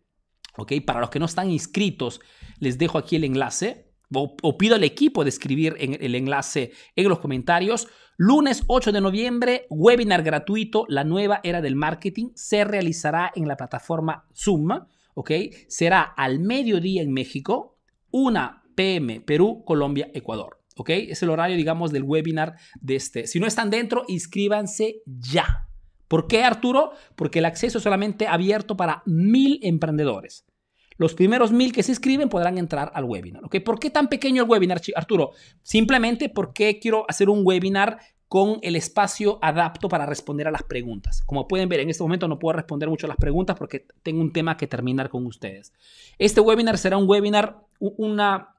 ¿Ok? 0.58 0.74
Para 0.84 1.00
los 1.00 1.08
que 1.08 1.20
no 1.20 1.24
están 1.24 1.50
inscritos, 1.50 2.20
les 2.58 2.76
dejo 2.76 2.98
aquí 2.98 3.16
el 3.16 3.24
enlace 3.24 3.94
o, 4.14 4.58
pido 4.58 4.74
al 4.74 4.84
equipo 4.84 5.24
de 5.24 5.30
escribir 5.30 5.74
el 5.78 6.14
enlace 6.14 6.72
en 6.96 7.08
los 7.08 7.18
comentarios. 7.18 7.88
Lunes 8.24 8.62
8 8.68 8.92
de 8.92 9.00
noviembre, 9.00 9.66
webinar 9.68 10.22
gratuito, 10.22 10.84
la 10.86 11.02
nueva 11.02 11.40
era 11.42 11.60
del 11.60 11.74
marketing, 11.74 12.28
se 12.36 12.62
realizará 12.62 13.32
en 13.34 13.48
la 13.48 13.56
plataforma 13.56 14.28
Zoom, 14.32 14.68
¿ok? 15.14 15.30
Será 15.66 16.02
al 16.02 16.38
mediodía 16.38 17.02
en 17.02 17.12
México, 17.12 17.80
1 18.12 18.62
pm 18.76 19.22
Perú, 19.22 19.64
Colombia, 19.64 20.08
Ecuador. 20.14 20.60
¿Ok? 20.76 20.90
Es 20.90 21.24
el 21.24 21.30
horario, 21.30 21.56
digamos, 21.56 21.90
del 21.90 22.04
webinar 22.04 22.54
de 22.80 22.94
este. 22.94 23.26
Si 23.26 23.40
no 23.40 23.48
están 23.48 23.70
dentro, 23.70 24.04
inscríbanse 24.06 25.02
ya. 25.04 25.66
¿Por 26.06 26.28
qué, 26.28 26.44
Arturo? 26.44 26.92
Porque 27.16 27.40
el 27.40 27.44
acceso 27.44 27.78
es 27.78 27.84
solamente 27.84 28.28
abierto 28.28 28.76
para 28.76 29.02
mil 29.04 29.58
emprendedores. 29.64 30.46
Los 30.96 31.14
primeros 31.14 31.52
mil 31.52 31.72
que 31.72 31.82
se 31.82 31.92
inscriben 31.92 32.28
podrán 32.28 32.58
entrar 32.58 32.90
al 32.94 33.04
webinar. 33.04 33.42
¿Por 33.64 33.78
qué 33.78 33.90
tan 33.90 34.08
pequeño 34.08 34.42
el 34.42 34.48
webinar, 34.48 34.80
Arturo? 34.94 35.32
Simplemente 35.62 36.28
porque 36.28 36.78
quiero 36.78 37.04
hacer 37.08 37.28
un 37.28 37.42
webinar 37.44 37.98
con 38.32 38.60
el 38.62 38.76
espacio 38.76 39.38
adapto 39.42 39.90
para 39.90 40.06
responder 40.06 40.48
a 40.48 40.50
las 40.50 40.62
preguntas. 40.62 41.22
Como 41.26 41.46
pueden 41.46 41.68
ver, 41.68 41.80
en 41.80 41.90
este 41.90 42.02
momento 42.02 42.28
no 42.28 42.38
puedo 42.38 42.54
responder 42.54 42.88
mucho 42.88 43.06
a 43.06 43.08
las 43.08 43.18
preguntas 43.18 43.58
porque 43.58 43.86
tengo 44.02 44.22
un 44.22 44.32
tema 44.32 44.56
que 44.56 44.66
terminar 44.66 45.10
con 45.10 45.26
ustedes. 45.26 45.74
Este 46.18 46.40
webinar 46.40 46.78
será 46.78 46.96
un 46.96 47.06
webinar, 47.06 47.58
una, 47.78 48.54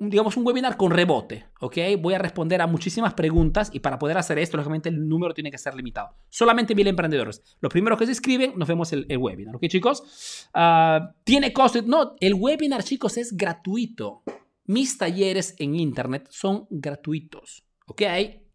digamos, 0.00 0.36
un 0.38 0.46
webinar 0.46 0.78
con 0.78 0.90
rebote, 0.90 1.46
¿ok? 1.60 1.76
Voy 2.00 2.14
a 2.14 2.18
responder 2.18 2.62
a 2.62 2.66
muchísimas 2.66 3.12
preguntas 3.12 3.70
y 3.72 3.80
para 3.80 3.98
poder 3.98 4.16
hacer 4.16 4.38
esto, 4.38 4.56
lógicamente, 4.56 4.88
el 4.88 5.06
número 5.06 5.34
tiene 5.34 5.50
que 5.50 5.58
ser 5.58 5.74
limitado. 5.74 6.14
Solamente 6.30 6.74
mil 6.74 6.86
emprendedores. 6.86 7.42
Los 7.60 7.70
primeros 7.70 7.98
que 7.98 8.06
se 8.06 8.12
inscriben, 8.12 8.54
nos 8.56 8.66
vemos 8.66 8.92
el, 8.94 9.04
el 9.10 9.18
webinar, 9.18 9.54
¿ok, 9.56 9.66
chicos? 9.68 10.48
Ah, 10.54 11.12
¿Tiene 11.22 11.52
costo? 11.52 11.82
No, 11.82 12.16
el 12.18 12.34
webinar, 12.34 12.82
chicos, 12.82 13.18
es 13.18 13.36
gratuito. 13.36 14.22
Mis 14.64 14.96
talleres 14.96 15.54
en 15.58 15.74
internet 15.74 16.28
son 16.30 16.66
gratuitos, 16.70 17.64
¿ok? 17.86 18.02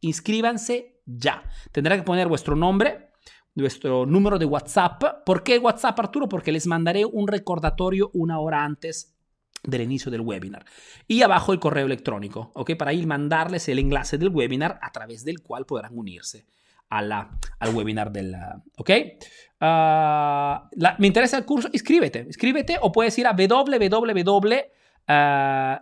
Inscríbanse 0.02 1.02
ya. 1.06 1.44
Tendrán 1.72 2.00
que 2.00 2.06
poner 2.06 2.28
vuestro 2.28 2.56
nombre, 2.56 3.12
nuestro 3.54 4.08
número 4.08 4.40
de 4.40 4.46
WhatsApp. 4.46 5.24
¿Por 5.26 5.44
qué 5.44 5.60
WhatsApp, 5.60 6.00
Arturo? 6.00 6.28
Porque 6.28 6.52
les 6.52 6.66
mandaré 6.66 7.06
un 7.06 7.28
recordatorio 7.28 8.10
una 8.14 8.40
hora 8.40 8.64
antes 8.64 9.15
del 9.68 9.82
inicio 9.82 10.12
del 10.12 10.22
webinar. 10.22 10.66
Y 11.08 11.22
abajo 11.22 11.54
el 11.54 11.60
correo 11.60 11.86
electrónico, 11.86 12.52
¿ok? 12.56 12.76
Para 12.78 12.94
ir 12.94 13.08
mandarles 13.08 13.68
el 13.70 13.80
enlace 13.80 14.18
del 14.18 14.30
webinar 14.30 14.80
a 14.82 14.92
través 14.92 15.24
del 15.24 15.42
cual 15.42 15.66
podrán 15.66 15.98
unirse 15.98 16.46
a 16.90 17.02
la, 17.02 17.38
al 17.60 17.76
webinar 17.76 18.12
del, 18.12 18.36
¿ok? 18.78 18.92
Ah, 19.62 20.70
¿Me 21.00 21.08
interesa 21.08 21.38
el 21.38 21.46
curso? 21.46 21.70
Inscríbete, 21.72 22.20
inscríbete 22.20 22.78
o 22.82 22.92
puedes 22.92 23.18
ir 23.18 23.28
a 23.28 23.34
www. 23.34 24.56
Ah. 25.08 25.82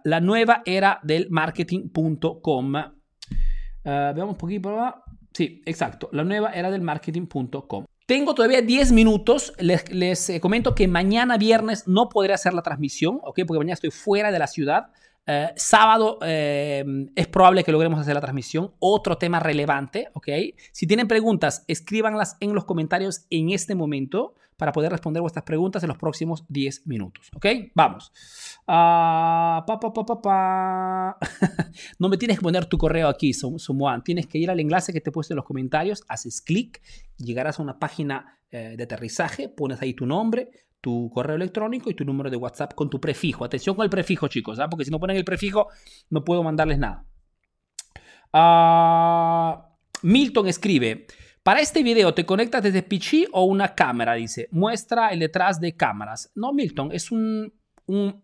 Ah, 3.86 4.12
veamos 4.16 4.34
un 4.34 4.38
poquito. 4.38 5.04
Sí, 5.34 5.62
exacto. 5.66 6.10
La 6.12 6.24
nueva 6.24 6.52
era 6.52 6.70
del 6.72 6.82
marketing.com. 6.82 7.86
Tengo 8.14 8.36
todavía 8.36 8.62
10 8.62 8.92
minutos. 8.92 9.54
Les, 9.58 10.30
eh, 10.30 10.40
comento 10.40 10.76
que 10.76 10.88
mañana 10.88 11.36
viernes 11.40 11.88
no 11.88 12.10
podré 12.10 12.36
hacer 12.36 12.54
la 12.54 12.62
transmisión, 12.62 13.20
¿ok? 13.24 13.40
Porque 13.48 13.58
mañana 13.58 13.74
estoy 13.74 13.90
fuera 13.90 14.32
de 14.32 14.38
la 14.38 14.46
ciudad. 14.46 14.92
Eh, 15.26 15.54
sábado 15.56 16.20
eh, 16.22 16.84
es 17.16 17.28
probable 17.28 17.64
que 17.64 17.72
logremos 17.72 18.00
hacer 18.00 18.14
la 18.14 18.22
transmisión. 18.22 18.74
Otro 18.80 19.18
tema 19.18 19.40
relevante, 19.40 20.10
¿ok? 20.14 20.28
Si 20.72 20.86
tienen 20.86 21.08
preguntas, 21.08 21.64
escríbanlas 21.68 22.36
en 22.40 22.54
los 22.54 22.66
comentarios 22.66 23.26
en 23.30 23.52
este 23.52 23.76
momento 23.76 24.36
para 24.58 24.72
poder 24.72 24.92
responder 24.92 25.22
vuestras 25.22 25.46
preguntas 25.46 25.82
en 25.84 25.90
los 25.90 25.98
próximos 25.98 26.46
10 26.48 26.86
minutos, 26.88 27.30
¿ok? 27.36 27.46
Vamos. 27.74 28.12
Ah, 28.68 29.66
no 32.00 32.10
me 32.10 32.18
tienes 32.18 32.38
que 32.38 32.44
poner 32.44 32.66
tu 32.66 32.78
correo 32.78 33.08
aquí, 33.08 33.34
Sumuan. 33.34 34.04
Tienes 34.04 34.28
que 34.28 34.38
ir 34.38 34.52
al 34.52 34.60
enlace 34.60 34.94
que 34.94 35.02
te 35.02 35.10
he 35.10 35.14
puesto 35.14 35.34
en 35.34 35.38
los 35.38 35.46
comentarios, 35.46 36.04
haces 36.08 36.42
clic, 36.42 36.82
llegarás 37.18 37.60
a 37.60 37.64
una 37.64 37.80
página 37.80 38.40
de 38.52 38.84
aterrizaje, 38.84 39.50
pones 39.50 39.82
ahí 39.82 39.96
tu 39.96 40.06
nombre, 40.06 40.52
tu 40.84 41.10
correo 41.14 41.38
electrónico 41.38 41.90
y 41.90 41.94
tu 41.94 42.04
número 42.04 42.30
de 42.30 42.36
WhatsApp 42.36 42.74
con 42.74 42.90
tu 42.90 43.00
prefijo. 43.00 43.46
Atención 43.46 43.74
con 43.74 43.86
el 43.86 43.90
prefijo, 43.90 44.28
chicos, 44.28 44.60
¿ah? 44.60 44.70
porque 44.70 44.84
si 44.84 44.92
no 44.92 45.00
ponen 45.00 45.16
el 45.16 45.24
prefijo, 45.24 45.70
no 46.10 46.26
puedo 46.26 46.44
mandarles 46.44 46.78
nada. 46.78 47.06
Ah, 48.34 49.70
Milton 50.02 50.50
escribe, 50.50 51.08
para 51.42 51.62
este 51.62 51.84
video, 51.84 52.14
¿te 52.14 52.26
conectas 52.26 52.64
desde 52.64 52.84
PC 52.84 53.30
o 53.32 53.46
una 53.46 53.76
cámara? 53.76 54.16
Dice, 54.16 54.50
muestra 54.52 55.08
el 55.12 55.20
detrás 55.20 55.62
de 55.62 55.74
cámaras. 55.74 56.34
No, 56.36 56.52
Milton, 56.52 56.92
es 56.92 57.12
un, 57.12 57.54
un, 57.86 58.22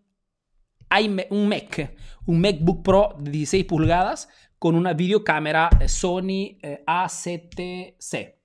un 1.30 1.48
Mac, 1.48 1.96
un 2.26 2.40
MacBook 2.42 2.84
Pro 2.84 3.16
de 3.20 3.30
16 3.30 3.64
pulgadas 3.64 4.28
con 4.58 4.74
una 4.74 4.92
videocámara 4.92 5.70
Sony 5.88 6.58
eh, 6.60 6.84
A7C. 6.86 8.39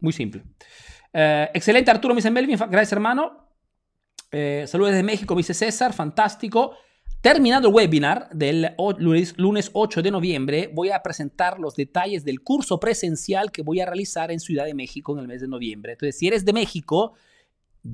Muy 0.00 0.12
simple. 0.12 0.42
Eh, 1.12 1.48
excelente, 1.54 1.90
Arturo, 1.90 2.14
me 2.14 2.18
dice 2.18 2.30
Melvin. 2.30 2.56
Gracias, 2.56 2.92
hermano. 2.92 3.48
Eh, 4.30 4.64
saludos 4.66 4.92
desde 4.92 5.02
México, 5.02 5.34
me 5.34 5.40
dice 5.40 5.54
César. 5.54 5.92
Fantástico. 5.92 6.76
Terminando 7.20 7.68
el 7.68 7.74
webinar 7.74 8.28
del 8.30 8.74
lunes, 9.36 9.70
8 9.72 10.02
de 10.02 10.10
noviembre, 10.12 10.70
voy 10.72 10.90
a 10.90 11.02
presentar 11.02 11.58
los 11.58 11.74
detalles 11.74 12.24
del 12.24 12.42
curso 12.42 12.78
presencial 12.78 13.50
que 13.50 13.62
voy 13.62 13.80
a 13.80 13.86
realizar 13.86 14.30
en 14.30 14.38
Ciudad 14.38 14.66
de 14.66 14.74
México 14.74 15.14
en 15.14 15.22
el 15.22 15.28
mes 15.28 15.40
de 15.40 15.48
noviembre. 15.48 15.92
Entonces, 15.92 16.16
si 16.16 16.28
eres 16.28 16.44
de 16.44 16.52
México, 16.52 17.14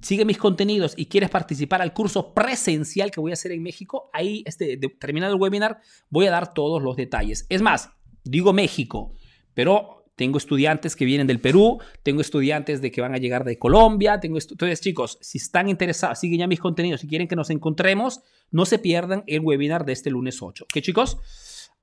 sigue 0.02 0.26
mis 0.26 0.37
contenidos 0.37 0.92
y 0.94 1.06
quieres 1.06 1.30
participar 1.30 1.80
al 1.80 1.94
curso 1.94 2.34
presencial 2.34 3.11
que 3.11 3.20
voy 3.20 3.30
a 3.30 3.34
hacer 3.34 3.52
en 3.52 3.62
México, 3.62 4.11
ahí, 4.12 4.42
este, 4.46 4.76
terminado 4.76 5.34
el 5.34 5.40
webinar, 5.40 5.80
voy 6.11 6.26
a 6.26 6.30
dar 6.30 6.52
todos 6.52 6.82
los 6.82 6.94
detalles. 6.94 7.46
Es 7.49 7.62
más, 7.62 7.90
digo 8.25 8.52
México, 8.52 9.14
pero 9.54 10.03
tengo 10.16 10.38
estudiantes 10.38 10.94
que 10.97 11.04
vienen 11.04 11.26
del 11.26 11.40
Perú, 11.40 11.80
tengo 12.02 12.21
estudiantes 12.21 12.80
de 12.80 12.90
que 12.92 13.00
van 13.00 13.14
a 13.14 13.18
llegar 13.18 13.44
de 13.44 13.59
Colombia, 13.59 14.21
tengo 14.21 14.38
entonces 14.38 14.80
chicos, 14.80 15.18
si 15.21 15.38
están 15.38 15.68
interesados, 15.68 16.18
siguen 16.18 16.40
ya 16.40 16.47
mis 16.47 16.61
contenidos, 16.61 17.00
si 17.00 17.09
quieren 17.09 17.26
que 17.26 17.37
nos 17.37 17.50
encontremos, 17.50 18.21
no 18.50 18.64
se 18.64 18.78
pierdan 18.78 19.25
el 19.26 19.40
webinar 19.40 19.85
de 19.85 19.92
este 19.92 20.11
lunes 20.11 20.40
8. 20.40 20.66
¿Qué 20.73 20.83
chicos? 20.83 21.18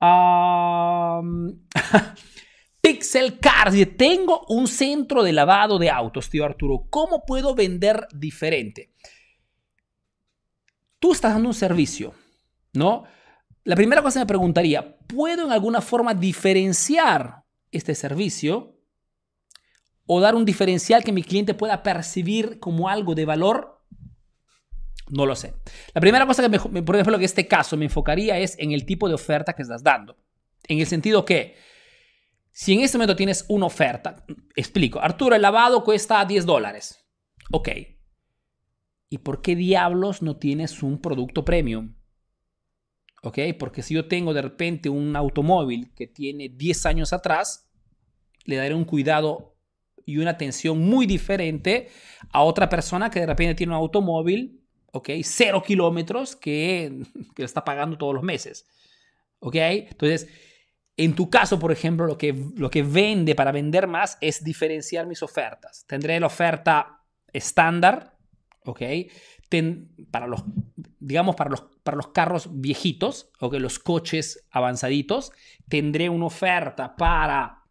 Pixel 2.80 3.38
Cars, 3.38 3.76
tengo 3.96 4.44
un 4.48 4.66
centro 4.66 5.22
de 5.22 5.32
lavado 5.32 5.78
de 5.78 5.90
autos, 5.90 6.28
tío 6.28 6.44
Arturo, 6.44 6.86
¿cómo 6.90 7.24
puedo 7.24 7.54
vender 7.54 8.08
diferente? 8.12 8.92
Tú 10.98 11.12
estás 11.12 11.34
dando 11.34 11.48
un 11.48 11.54
servicio, 11.54 12.14
¿no? 12.72 13.04
La 13.64 13.76
primera 13.76 14.02
cosa 14.02 14.18
que 14.18 14.24
me 14.24 14.28
preguntaría, 14.28 14.98
¿puedo 14.98 15.44
en 15.44 15.52
alguna 15.52 15.80
forma 15.80 16.14
diferenciar 16.14 17.41
este 17.72 17.94
servicio 17.94 18.78
o 20.06 20.20
dar 20.20 20.34
un 20.34 20.44
diferencial 20.44 21.02
que 21.02 21.12
mi 21.12 21.22
cliente 21.22 21.54
pueda 21.54 21.82
percibir 21.82 22.60
como 22.60 22.88
algo 22.88 23.14
de 23.14 23.24
valor? 23.24 23.80
No 25.08 25.26
lo 25.26 25.34
sé. 25.34 25.54
La 25.94 26.00
primera 26.00 26.26
cosa 26.26 26.48
que, 26.48 26.58
me, 26.68 26.82
por 26.82 26.94
ejemplo, 26.94 27.16
en 27.16 27.22
este 27.22 27.48
caso 27.48 27.76
me 27.76 27.86
enfocaría 27.86 28.38
es 28.38 28.56
en 28.58 28.72
el 28.72 28.86
tipo 28.86 29.08
de 29.08 29.14
oferta 29.14 29.52
que 29.52 29.62
estás 29.62 29.82
dando. 29.82 30.16
En 30.68 30.78
el 30.78 30.86
sentido 30.86 31.24
que, 31.24 31.56
si 32.52 32.74
en 32.74 32.80
este 32.80 32.98
momento 32.98 33.16
tienes 33.16 33.44
una 33.48 33.66
oferta, 33.66 34.24
explico, 34.54 35.00
Arturo, 35.00 35.34
el 35.34 35.42
lavado 35.42 35.82
cuesta 35.84 36.24
10 36.24 36.46
dólares. 36.46 37.04
Ok. 37.50 37.68
¿Y 39.08 39.18
por 39.18 39.42
qué 39.42 39.56
diablos 39.56 40.22
no 40.22 40.36
tienes 40.36 40.82
un 40.82 41.00
producto 41.00 41.44
premium? 41.44 41.94
¿Ok? 43.22 43.38
Porque 43.58 43.82
si 43.82 43.94
yo 43.94 44.06
tengo 44.06 44.34
de 44.34 44.42
repente 44.42 44.88
un 44.88 45.16
automóvil 45.16 45.92
que 45.94 46.06
tiene 46.06 46.48
10 46.48 46.86
años 46.86 47.12
atrás, 47.12 47.70
le 48.44 48.56
daré 48.56 48.74
un 48.74 48.84
cuidado 48.84 49.56
y 50.04 50.18
una 50.18 50.32
atención 50.32 50.78
muy 50.80 51.06
diferente 51.06 51.88
a 52.32 52.42
otra 52.42 52.68
persona 52.68 53.10
que 53.10 53.20
de 53.20 53.26
repente 53.26 53.54
tiene 53.54 53.72
un 53.72 53.78
automóvil, 53.78 54.60
¿ok? 54.92 55.10
Cero 55.22 55.62
kilómetros 55.64 56.36
que, 56.36 57.02
que 57.34 57.44
está 57.44 57.64
pagando 57.64 57.96
todos 57.96 58.14
los 58.14 58.24
meses, 58.24 58.66
¿ok? 59.38 59.56
Entonces, 59.56 60.28
en 60.96 61.14
tu 61.14 61.30
caso, 61.30 61.58
por 61.58 61.72
ejemplo, 61.72 62.06
lo 62.06 62.18
que, 62.18 62.34
lo 62.56 62.70
que 62.70 62.82
vende 62.82 63.34
para 63.34 63.52
vender 63.52 63.86
más 63.86 64.18
es 64.20 64.44
diferenciar 64.44 65.06
mis 65.06 65.22
ofertas. 65.22 65.84
Tendré 65.86 66.20
la 66.20 66.26
oferta 66.26 67.04
estándar, 67.32 68.18
¿ok? 68.64 68.82
para 70.10 70.26
los, 70.26 70.42
digamos, 71.02 71.34
para 71.34 71.50
los, 71.50 71.64
para 71.82 71.96
los 71.96 72.08
carros 72.08 72.48
viejitos, 72.50 73.30
o 73.40 73.50
que 73.50 73.58
los 73.58 73.78
coches 73.78 74.46
avanzaditos, 74.50 75.32
tendré 75.68 76.08
una 76.08 76.26
oferta 76.26 76.96
para 76.96 77.64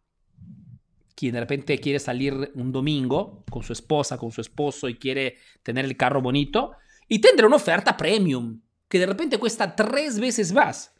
quien 1.14 1.32
de 1.34 1.40
repente 1.40 1.78
quiere 1.78 1.98
salir 1.98 2.52
un 2.54 2.72
domingo 2.72 3.44
con 3.50 3.62
su 3.62 3.72
esposa, 3.72 4.18
con 4.18 4.32
su 4.32 4.40
esposo 4.40 4.88
y 4.88 4.96
quiere 4.96 5.36
tener 5.62 5.84
el 5.84 5.96
carro 5.96 6.20
bonito, 6.20 6.72
y 7.08 7.20
tendré 7.20 7.46
una 7.46 7.56
oferta 7.56 7.96
premium, 7.96 8.60
que 8.88 8.98
de 8.98 9.06
repente 9.06 9.38
cuesta 9.38 9.74
tres 9.74 10.20
veces 10.20 10.52
más. 10.52 10.94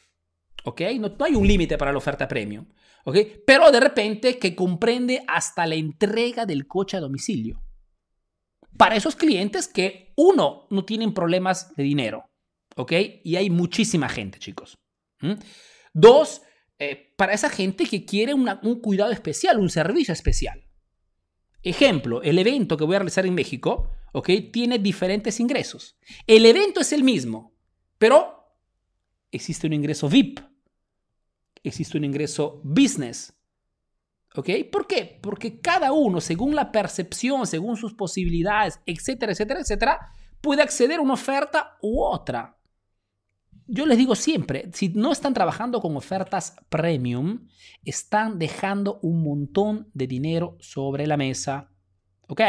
¿Ok? 0.65 0.81
No, 0.99 1.09
no 1.09 1.25
hay 1.25 1.35
un 1.35 1.47
límite 1.47 1.77
para 1.77 1.93
la 1.93 1.99
oferta 1.99 2.29
premium. 2.29 2.67
¿Ok? 3.05 3.17
Pero 3.47 3.71
de 3.71 3.81
repente 3.81 4.39
que 4.39 4.55
comprende 4.55 5.23
hasta 5.27 5.67
la 5.67 5.75
entrega 5.75 6.47
del 6.47 6.67
coche 6.67 6.97
a 6.97 7.01
domicilio 7.01 7.63
para 8.77 8.97
esos 8.97 9.17
clientes 9.17 9.69
que, 9.69 10.13
uno, 10.17 10.67
no 10.71 10.85
tienen 10.85 11.15
problemas 11.15 11.75
de 11.77 11.83
dinero, 11.83 12.31
¿ok? 12.77 12.93
Y 13.25 13.37
hay 13.37 13.51
muchísima 13.51 14.09
gente, 14.09 14.39
chicos. 14.39 14.79
Dos, 15.93 16.43
eh, 16.79 17.15
para 17.17 17.33
esa 17.33 17.49
gente 17.49 17.87
que 17.87 18.05
quiere 18.05 18.35
un 18.35 18.81
cuidado 18.81 19.13
especial, 19.13 19.59
un 19.59 19.71
servicio 19.71 20.13
especial. 20.13 20.65
Ejemplo, 21.63 22.23
el 22.23 22.39
evento 22.39 22.77
que 22.77 22.85
voy 22.85 22.97
a 22.97 22.99
realizar 22.99 23.25
en 23.25 23.35
México, 23.35 23.91
¿ok? 24.13 24.29
Tiene 24.53 24.79
diferentes 24.79 25.39
ingresos. 25.39 25.97
El 26.27 26.45
evento 26.45 26.81
es 26.81 26.93
el 26.93 27.05
mismo, 27.05 27.55
pero 27.99 28.57
existe 29.31 29.67
un 29.67 29.73
ingreso 29.73 30.09
VIP, 30.09 30.41
existe 31.63 31.97
un 31.97 32.05
ingreso 32.05 32.61
business, 32.65 33.33
¿Ok? 34.35 34.49
¿Por 34.71 34.87
qué? 34.87 35.19
Porque 35.23 35.61
cada 35.61 35.93
uno, 35.93 36.21
según 36.21 36.55
la 36.55 36.73
percepción, 36.73 37.47
según 37.47 37.77
sus 37.77 37.93
posibilidades, 37.93 38.81
etcétera, 38.87 39.33
etcétera, 39.33 39.61
etcétera, 39.61 40.13
puede 40.41 40.63
acceder 40.63 40.99
a 40.99 41.03
una 41.03 41.15
oferta 41.15 41.77
u 41.83 42.03
otra. 42.03 42.57
Yo 43.67 43.87
les 43.87 43.99
digo 43.99 44.15
siempre, 44.15 44.71
si 44.73 44.89
no 44.89 45.13
están 45.13 45.35
trabajando 45.35 45.81
con 45.81 45.97
ofertas 45.97 46.57
premium, 46.69 47.47
están 47.85 48.39
dejando 48.39 48.99
un 49.03 49.23
montón 49.23 49.89
de 49.95 50.07
dinero 50.07 50.57
sobre 50.61 51.07
la 51.07 51.17
mesa. 51.17 51.71
¿Ok? 52.29 52.41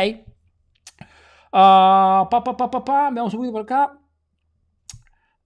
Uh, 1.51 2.27
pa, 2.29 2.43
pa, 2.43 2.57
pa, 2.57 2.71
pa, 2.71 2.83
pa, 2.83 3.11
vamos 3.11 3.33
un 3.33 3.39
poquito 3.39 3.53
por 3.53 3.61
acá. 3.61 3.99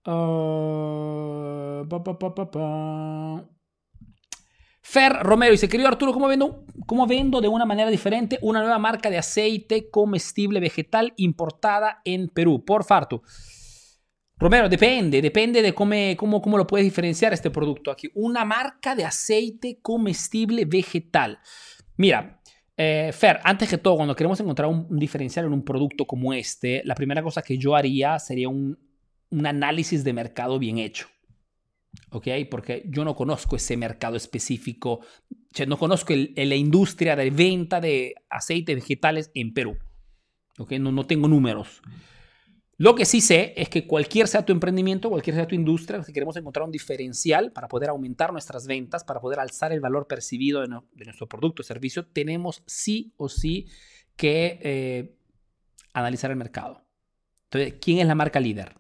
Uh, 0.05 1.87
pa, 1.89 2.03
pa, 2.03 2.17
pa, 2.17 2.33
pa, 2.33 2.51
pa. 2.51 3.56
Fer 4.89 5.11
Romero 5.11 5.51
dice, 5.51 5.67
querido 5.67 5.89
Arturo, 5.89 6.13
¿cómo 6.13 6.29
vendo, 6.29 6.63
¿cómo 6.85 7.05
vendo 7.07 7.41
de 7.41 7.49
una 7.49 7.65
manera 7.65 7.89
diferente 7.89 8.39
una 8.41 8.61
nueva 8.61 8.79
marca 8.79 9.09
de 9.09 9.17
aceite 9.17 9.89
comestible 9.89 10.61
vegetal 10.61 11.11
importada 11.17 12.01
en 12.05 12.29
Perú? 12.29 12.63
Por 12.63 12.85
Farto. 12.85 13.21
Romero, 14.37 14.69
depende, 14.69 15.21
depende 15.21 15.61
de 15.61 15.73
cómo, 15.73 15.93
cómo, 16.15 16.41
cómo 16.41 16.57
lo 16.57 16.65
puedes 16.65 16.85
diferenciar 16.85 17.33
este 17.33 17.51
producto 17.51 17.91
aquí. 17.91 18.09
Una 18.13 18.45
marca 18.45 18.95
de 18.95 19.03
aceite 19.03 19.79
comestible 19.81 20.63
vegetal. 20.63 21.39
Mira, 21.97 22.39
eh, 22.77 23.11
Fer, 23.11 23.41
antes 23.43 23.69
que 23.69 23.77
todo, 23.77 23.97
cuando 23.97 24.15
queremos 24.15 24.39
encontrar 24.39 24.69
un, 24.69 24.87
diferencial 24.97 25.47
en 25.47 25.51
un 25.51 25.65
producto 25.65 26.05
como 26.07 26.31
este, 26.31 26.81
la 26.85 26.95
primera 26.95 27.21
cosa 27.21 27.41
que 27.41 27.57
yo 27.57 27.75
haría 27.75 28.17
sería 28.19 28.47
un, 28.47 28.79
un 29.31 29.45
análisis 29.45 30.05
de 30.05 30.13
mercado 30.13 30.57
bien 30.57 30.77
hecho. 30.77 31.09
¿Ok? 32.11 32.27
Porque 32.49 32.83
yo 32.87 33.03
no 33.03 33.15
conozco 33.15 33.55
ese 33.55 33.77
mercado 33.77 34.15
específico, 34.15 35.01
no 35.67 35.77
conozco 35.77 36.13
la 36.13 36.55
industria 36.55 37.15
de 37.15 37.29
venta 37.29 37.81
de 37.81 38.15
aceites 38.29 38.75
vegetales 38.75 39.31
en 39.33 39.53
Perú, 39.53 39.77
¿ok? 40.57 40.73
No, 40.73 40.91
no 40.91 41.05
tengo 41.05 41.27
números. 41.27 41.81
Lo 42.79 42.93
que 42.93 43.05
sí 43.05 43.21
sé 43.21 43.55
es 43.57 43.69
que 43.69 43.87
cualquier 43.87 44.27
sea 44.27 44.45
tu 44.45 44.53
emprendimiento, 44.53 45.09
cualquier 45.09 45.35
sea 45.35 45.47
tu 45.47 45.55
industria, 45.55 46.03
si 46.03 46.13
queremos 46.13 46.37
encontrar 46.37 46.63
un 46.63 46.71
diferencial 46.71 47.51
para 47.51 47.67
poder 47.67 47.89
aumentar 47.89 48.31
nuestras 48.31 48.67
ventas, 48.67 49.03
para 49.03 49.19
poder 49.19 49.39
alzar 49.39 49.71
el 49.71 49.79
valor 49.79 50.05
percibido 50.05 50.61
de, 50.61 50.67
nuestro 50.67 51.27
producto 51.27 51.63
o 51.63 51.65
servicio, 51.65 52.05
tenemos 52.05 52.61
sí 52.67 53.13
o 53.17 53.29
sí 53.29 53.67
que 54.15 54.59
eh, 54.61 55.17
analizar 55.93 56.29
el 56.29 56.37
mercado. 56.37 56.85
Entonces, 57.45 57.79
¿quién 57.81 57.97
es 57.97 58.05
la 58.05 58.13
marca 58.13 58.39
líder? 58.39 58.75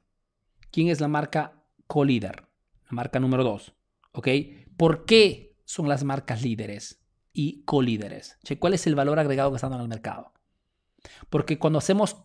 ¿Quién 0.69 0.89
es 0.89 1.01
la 1.01 1.07
marca 1.07 1.63
co-líder? 1.87 2.46
La 2.89 2.95
marca 2.95 3.19
número 3.19 3.43
dos. 3.43 3.73
¿Ok? 4.11 4.27
¿Por 4.77 5.05
qué 5.05 5.55
son 5.65 5.87
las 5.87 6.03
marcas 6.03 6.41
líderes 6.41 7.03
y 7.33 7.63
colíderes? 7.63 8.37
¿Cuál 8.59 8.73
es 8.73 8.87
el 8.87 8.95
valor 8.95 9.19
agregado 9.19 9.51
que 9.51 9.57
están 9.57 9.73
en 9.73 9.81
el 9.81 9.87
mercado? 9.87 10.33
Porque 11.29 11.57
cuando 11.57 11.79
hacemos 11.79 12.17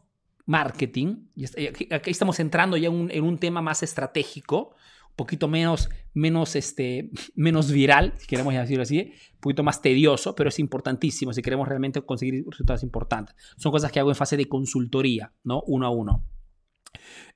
marketing, 0.47 1.27
y 1.35 1.47
aquí 1.93 2.11
estamos 2.11 2.41
entrando 2.41 2.77
ya 2.77 2.89
en 2.89 3.25
un 3.25 3.39
tema 3.39 3.63
más 3.63 3.83
estratégico, 3.83 4.75
un 5.13 5.17
poquito 5.17 5.47
menos, 5.47 5.91
menos, 6.15 6.57
este, 6.57 7.11
menos 7.35 7.71
viral, 7.71 8.15
si 8.17 8.27
queremos 8.27 8.55
decirlo 8.55 8.83
así, 8.83 9.13
un 9.35 9.41
poquito 9.41 9.63
más 9.63 9.83
tedioso, 9.83 10.35
pero 10.35 10.49
es 10.49 10.59
importantísimo 10.59 11.33
si 11.33 11.43
queremos 11.43 11.69
realmente 11.69 12.01
conseguir 12.03 12.45
resultados 12.49 12.83
importantes. 12.83 13.37
Son 13.57 13.71
cosas 13.71 13.93
que 13.93 14.01
hago 14.01 14.11
en 14.11 14.17
fase 14.17 14.37
de 14.37 14.49
consultoría, 14.49 15.33
¿no? 15.45 15.63
Uno 15.67 15.87
a 15.87 15.91
uno. 15.91 16.25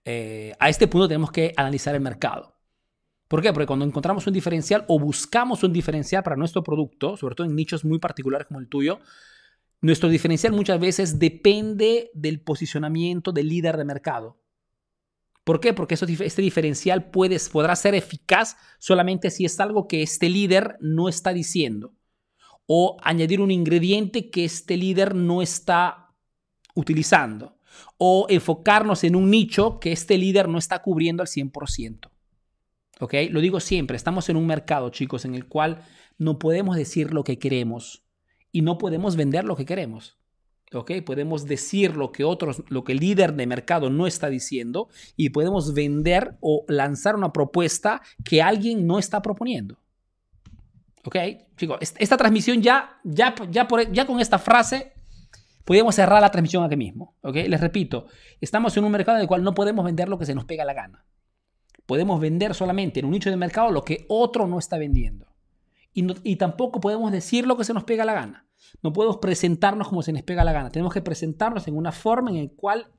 Eh, 0.05 0.53
a 0.59 0.69
este 0.69 0.89
punto 0.89 1.09
tenemos 1.09 1.31
que 1.31 1.53
analizar 1.57 1.95
el 1.95 2.01
mercado. 2.01 2.56
¿Por 3.29 3.43
qué? 3.43 3.53
Porque 3.53 3.67
cuando 3.67 3.85
encontramos 3.85 4.27
un 4.27 4.33
diferencial 4.33 4.85
o 4.89 5.01
buscamos 5.01 5.65
un 5.65 5.73
diferencial 5.73 6.23
para 6.23 6.37
nuestro 6.37 6.62
producto, 6.62 7.17
sobre 7.17 7.35
todo 7.35 7.47
en 7.47 7.57
nichos 7.57 7.85
muy 7.85 7.99
particulares 7.99 8.47
como 8.47 8.61
el 8.61 8.69
tuyo, 8.69 9.01
nuestro 9.81 10.09
diferencial 10.09 10.53
muchas 10.53 10.79
veces 10.79 11.19
depende 11.19 12.11
del 12.15 12.41
posicionamiento 12.41 13.33
del 13.33 13.49
líder 13.49 13.77
de 13.77 13.85
mercado. 13.85 14.39
¿Por 15.45 15.61
qué? 15.61 15.73
Porque 15.73 15.95
este 15.95 16.43
diferencial 16.43 17.11
puede, 17.11 17.39
podrá 17.53 17.77
ser 17.77 17.95
eficaz 17.95 18.57
solamente 18.79 19.31
si 19.31 19.45
es 19.45 19.59
algo 19.61 19.87
que 19.87 20.03
este 20.03 20.29
líder 20.29 20.77
no 20.81 21.09
está 21.09 21.33
diciendo. 21.33 21.95
O 22.67 22.97
añadir 23.03 23.41
un 23.41 23.53
ingrediente 23.53 24.29
que 24.31 24.45
este 24.45 24.77
líder 24.77 25.15
no 25.15 25.43
está 25.43 26.15
utilizando. 26.75 27.59
O 27.97 28.27
enfocarnos 28.29 29.05
en 29.05 29.15
un 29.15 29.31
nicho 29.31 29.79
que 29.79 29.93
este 29.93 30.19
líder 30.19 30.49
no 30.49 30.59
está 30.59 30.83
cubriendo 30.83 31.23
al 31.23 31.29
100%. 31.29 32.11
¿Ok? 33.01 33.15
Lo 33.31 33.41
digo 33.41 33.61
siempre, 33.61 33.97
estamos 33.97 34.29
en 34.29 34.37
un 34.37 34.47
mercado, 34.47 34.91
chicos, 34.91 35.25
en 35.25 35.35
el 35.35 35.47
cual 35.47 35.83
no 36.19 36.39
podemos 36.39 36.77
decir 36.77 37.13
lo 37.13 37.25
que 37.25 37.39
queremos 37.39 38.05
y 38.53 38.63
no 38.63 38.79
podemos 38.79 39.17
vender 39.17 39.45
lo 39.45 39.57
que 39.57 39.67
queremos. 39.67 40.17
¿ok? 40.73 40.93
Podemos 41.05 41.47
decir 41.47 41.97
lo 41.97 42.13
que 42.13 42.25
otros, 42.25 42.63
lo 42.69 42.85
que 42.85 42.93
el 42.93 42.99
líder 42.99 43.35
de 43.35 43.47
mercado 43.47 43.91
no 43.91 44.07
está 44.07 44.29
diciendo 44.29 44.89
y 45.17 45.31
podemos 45.31 45.75
vender 45.75 46.37
o 46.41 46.65
lanzar 46.69 47.17
una 47.17 47.33
propuesta 47.33 48.03
que 48.25 48.43
alguien 48.43 48.87
no 48.87 48.99
está 48.99 49.23
proponiendo. 49.23 49.79
¿Ok? 51.05 51.17
Chicos, 51.57 51.79
esta 51.81 52.17
transmisión 52.17 52.63
ya, 52.63 52.99
ya, 53.05 53.35
ya, 53.51 53.69
por, 53.69 53.91
ya 53.93 54.07
con 54.07 54.21
esta 54.21 54.39
frase 54.39 54.93
podemos 55.65 55.95
cerrar 55.95 56.21
la 56.21 56.31
transmisión 56.31 56.65
aquí 56.65 56.77
mismo. 56.77 57.15
¿Ok? 57.23 57.37
Les 57.47 57.61
repito, 57.61 58.07
estamos 58.41 58.77
en 58.77 58.85
un 58.85 58.93
mercado 58.93 59.19
en 59.19 59.23
el 59.23 59.29
cual 59.29 59.43
no 59.43 59.55
podemos 59.55 59.85
vender 59.85 60.09
lo 60.09 60.19
que 60.19 60.27
se 60.27 60.35
nos 60.35 60.45
pega 60.45 60.65
la 60.65 60.75
gana. 60.75 61.05
Podemos 61.87 62.20
vender 62.20 62.55
solamente 62.55 63.01
en 63.01 63.07
un 63.07 63.12
nicho 63.12 63.31
de 63.31 63.37
mercado 63.37 63.70
lo 63.70 63.83
que 63.83 64.05
otro 64.09 64.46
no 64.46 64.59
está 64.59 64.77
vendiendo. 64.77 65.27
Y, 65.92 66.37
tampoco 66.37 66.79
podemos 66.79 67.11
decir 67.11 67.46
lo 67.46 67.57
que 67.57 67.64
se 67.64 67.72
nos 67.72 67.85
pega 67.85 68.05
la 68.05 68.12
gana. 68.12 68.46
No 68.83 68.92
podemos 68.92 69.16
presentarnos 69.16 69.88
como 69.88 70.03
se 70.03 70.12
nos 70.12 70.22
pega 70.22 70.44
la 70.44 70.53
gana. 70.53 70.70
Tenemos 70.70 70.92
que 70.92 71.01
presentarnos 71.01 71.66
en 71.68 71.77
una 71.77 71.90
forma 71.90 72.31
en 72.31 72.44
la 72.44 72.51
cual 72.55 72.92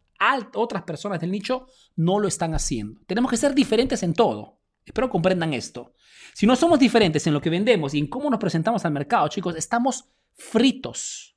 otras 0.56 0.82
personas 0.82 1.20
del 1.20 1.30
nicho 1.30 1.68
no 1.96 2.18
lo 2.18 2.28
están 2.28 2.56
haciendo. 2.56 3.02
Tenemos 3.06 3.30
que 3.30 3.38
ser 3.38 3.54
diferentes 3.54 4.02
en 4.02 4.14
todo. 4.14 4.58
Espero 4.84 5.12
comprendan 5.12 5.54
esto. 5.54 5.94
Si 6.34 6.48
no 6.48 6.56
somos 6.56 6.80
diferentes 6.80 7.28
en 7.28 7.34
lo 7.34 7.42
que 7.42 7.52
vendemos 7.52 7.94
y 7.94 8.00
en 8.00 8.08
cómo 8.08 8.32
nos 8.32 8.40
presentamos 8.40 8.84
al 8.84 8.94
mercado, 8.94 9.28
chicos, 9.28 9.56
estamos 9.56 10.10
fritos. 10.34 11.36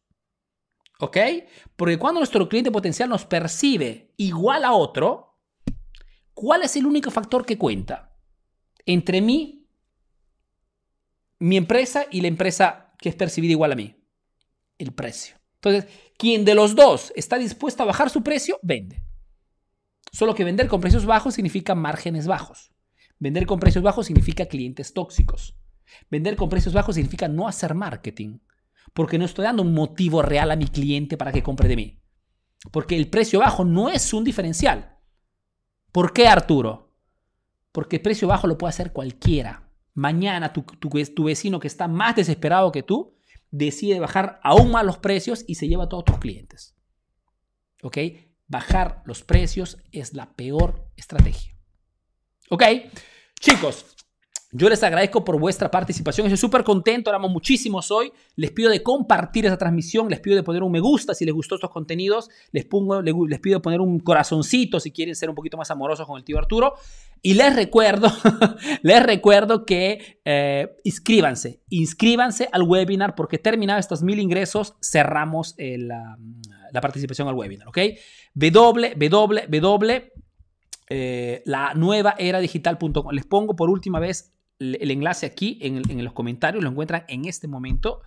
¿Ok? 1.01 1.17
Porque 1.77 1.99
cuando 1.99 2.21
nuestro 2.21 2.49
cliente 2.49 2.71
potencial 2.71 3.09
nos 3.09 3.27
percibe 3.27 4.15
igual 4.17 4.65
a 4.65 4.73
otro, 4.73 5.30
¿cuál 6.41 6.63
es 6.63 6.75
el 6.77 6.87
único 6.87 7.11
factor 7.11 7.45
que 7.45 7.59
cuenta? 7.59 8.17
Entre 8.87 9.21
mí, 9.21 9.69
mi 11.39 11.59
empresa 11.59 12.07
y 12.11 12.23
la 12.23 12.29
empresa 12.29 12.95
que 12.99 13.11
es 13.11 13.15
percibida 13.15 13.51
igual 13.51 13.73
a 13.73 13.77
mí 13.77 13.95
el 14.79 14.95
precio. 14.95 15.37
Entonces, 15.57 15.85
quien 16.17 16.47
de 16.47 16.55
los 16.55 16.75
dos 16.75 17.13
está 17.15 17.37
dispuesto 17.37 17.83
a 17.83 17.87
bajar 17.87 18.09
su 18.09 18.23
precio, 18.23 18.59
vende. 18.63 19.03
Solo 20.13 20.35
que 20.35 20.45
vender 20.45 20.67
con 20.67 20.81
precios 20.81 21.05
bajos 21.05 21.35
significa 21.35 21.75
márgenes 21.75 22.27
bajos. 22.27 22.73
Vender 23.19 23.45
con 23.45 23.61
precios 23.61 23.85
bajos 23.85 24.07
significa 24.07 24.47
clientes 24.47 24.95
tóxicos. 24.95 25.59
Vender 26.11 26.37
con 26.37 26.49
precios 26.49 26.73
bajos 26.73 26.95
significa 26.95 27.29
no 27.29 27.49
hacer 27.49 27.75
marketing, 27.75 28.39
porque 28.95 29.19
no 29.19 29.27
estoy 29.27 29.45
dando 29.45 29.63
un 29.63 29.75
motivo 29.75 30.23
real 30.23 30.51
a 30.51 30.57
mi 30.57 30.69
cliente 30.69 31.19
para 31.19 31.33
que 31.33 31.43
compre 31.43 31.69
de 31.69 31.77
mí. 31.77 32.03
Porque 32.73 32.97
el 32.97 33.11
precio 33.11 33.41
bajo 33.41 33.67
no 33.67 33.91
es 33.91 34.15
un 34.15 34.25
diferencial. 34.25 35.00
¿Por 35.93 36.13
qué, 36.13 36.29
Arturo? 36.29 36.93
Porque 37.73 37.97
el 37.97 38.03
precio 38.03 38.29
bajo 38.29 38.47
lo 38.47 38.59
puede 38.59 38.71
hacer 38.71 38.93
cualquiera. 38.93 39.69
Mañana 39.95 40.53
tu, 40.53 40.63
tu 40.63 41.25
vecino 41.25 41.61
que 41.61 41.67
está 41.67 41.89
más 41.89 42.17
desesperado 42.17 42.73
que 42.73 42.83
tú 42.83 43.15
decide 43.51 44.01
bajar 44.01 44.41
aún 44.43 44.71
más 44.71 44.85
los 44.85 44.99
precios 44.99 45.45
y 45.47 45.57
se 45.57 45.69
lleva 45.69 45.85
a 45.85 45.89
todos 45.89 46.05
tus 46.05 46.19
clientes. 46.19 46.75
¿Ok? 47.83 47.99
Bajar 48.47 49.03
los 49.05 49.23
precios 49.23 49.79
es 49.93 50.15
la 50.15 50.35
peor 50.35 50.87
estrategia. 50.97 51.57
¿Ok? 52.49 52.65
Chicos, 53.39 53.97
yo 54.53 54.69
les 54.69 54.83
agradezco 54.83 55.25
por 55.25 55.39
vuestra 55.39 55.71
participación. 55.71 56.27
Estoy 56.27 56.39
súper 56.39 56.65
contento, 56.65 57.09
éramos 57.11 57.31
muchísimos 57.31 57.91
hoy. 57.91 58.13
Les 58.35 58.51
pido 58.51 58.69
de 58.71 58.83
compartir 58.83 59.47
esa 59.47 59.57
transmisión, 59.57 60.09
les 60.09 60.19
pido 60.19 60.35
de 60.37 60.43
poner 60.43 60.63
un 60.63 60.73
me 60.73 60.81
gusta 60.81 61.15
si 61.15 61.25
les 61.25 61.33
gustó 61.35 61.55
estos 61.55 61.71
contenidos, 61.71 62.31
les, 62.51 62.65
pongo, 62.65 63.01
les 63.01 63.41
pido 63.41 63.63
poner 63.63 63.81
un 63.81 64.01
corazoncito 64.01 64.81
si 64.81 64.91
quieren 64.91 65.15
ser 65.15 65.29
un 65.29 65.37
poquito 65.37 65.57
más 65.57 65.71
amorosos 65.71 66.07
con 66.07 66.19
el 66.19 66.25
tío 66.25 66.39
Arturo. 66.39 66.75
Y 67.23 67.35
les 67.35 67.55
recuerdo, 67.55 68.11
les 68.83 69.03
recuerdo 69.03 69.65
que 69.65 70.21
eh, 70.25 70.77
inscríbanse, 70.85 71.61
inscríbanse 71.69 72.49
al 72.51 72.63
webinar 72.63 73.15
porque 73.15 73.39
terminados 73.39 73.81
estos 73.81 74.03
mil 74.03 74.19
ingresos 74.19 74.75
cerramos 74.83 75.55
la, 75.59 76.17
participación 76.81 77.29
al 77.29 77.35
webinar, 77.35 77.69
¿ok? 77.69 77.79
www 78.35 80.21
eh, 80.93 81.43
la 81.47 81.73
nueva 81.75 82.17
era 82.19 82.41
digital.com. 82.41 83.13
Les 83.13 83.25
pongo 83.25 83.55
por 83.55 83.71
última 83.71 84.01
vez 84.01 84.35
el 84.61 84.91
enlace 84.91 85.27
aquí 85.27 85.59
en, 85.63 86.05
los 86.05 86.13
comentarios, 86.13 86.63
lo 86.63 86.71
encuentran 86.71 87.05
en 87.09 87.25
este 87.25 87.49
momento. 87.49 88.03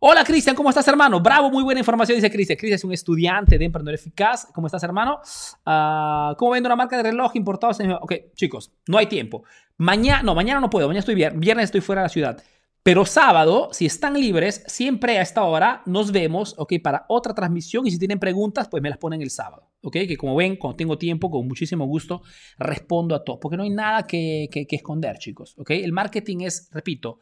Hola 0.00 0.24
Cristian, 0.24 0.56
¿cómo 0.56 0.70
estás 0.70 0.88
hermano? 0.88 1.20
Bravo, 1.20 1.50
muy 1.50 1.62
buena 1.62 1.78
información, 1.78 2.16
dice 2.16 2.30
Cristian. 2.30 2.56
Cristian 2.56 2.76
es 2.76 2.84
un 2.84 2.92
estudiante 2.92 3.56
de 3.56 3.66
Emprendedor 3.66 3.94
Eficaz. 3.94 4.48
¿Cómo 4.52 4.66
estás 4.66 4.82
hermano? 4.82 5.20
Uh, 5.64 6.34
¿Cómo 6.36 6.50
vendo 6.50 6.68
una 6.68 6.76
marca 6.76 6.96
de 6.96 7.04
reloj 7.04 7.36
importados? 7.36 7.78
En... 7.80 7.92
Ok, 7.92 8.14
chicos, 8.34 8.72
no 8.88 8.98
hay 8.98 9.06
tiempo. 9.06 9.44
Mañana, 9.76 10.22
no, 10.22 10.34
mañana 10.34 10.60
no 10.60 10.70
puedo, 10.70 10.88
mañana 10.88 11.00
estoy 11.00 11.14
viernes, 11.14 11.38
viernes 11.38 11.64
estoy 11.66 11.82
fuera 11.82 12.02
de 12.02 12.06
la 12.06 12.08
ciudad. 12.08 12.42
Pero 12.84 13.06
sábado, 13.06 13.68
si 13.70 13.86
están 13.86 14.14
libres, 14.14 14.64
siempre 14.66 15.16
a 15.18 15.22
esta 15.22 15.44
hora 15.44 15.82
nos 15.86 16.10
vemos, 16.10 16.56
¿ok? 16.58 16.74
Para 16.82 17.06
otra 17.08 17.32
transmisión 17.32 17.86
y 17.86 17.92
si 17.92 17.98
tienen 17.98 18.18
preguntas, 18.18 18.68
pues 18.68 18.82
me 18.82 18.88
las 18.88 18.98
ponen 18.98 19.22
el 19.22 19.30
sábado, 19.30 19.70
¿ok? 19.82 19.92
Que 19.92 20.16
como 20.16 20.34
ven, 20.34 20.56
cuando 20.56 20.76
tengo 20.76 20.98
tiempo, 20.98 21.30
con 21.30 21.46
muchísimo 21.46 21.86
gusto, 21.86 22.22
respondo 22.58 23.14
a 23.14 23.22
todo, 23.22 23.38
porque 23.38 23.56
no 23.56 23.62
hay 23.62 23.70
nada 23.70 24.04
que, 24.04 24.48
que, 24.50 24.66
esconder, 24.74 25.18
chicos, 25.18 25.54
¿ok? 25.58 25.70
El 25.70 25.92
marketing 25.92 26.40
es, 26.40 26.70
repito, 26.72 27.20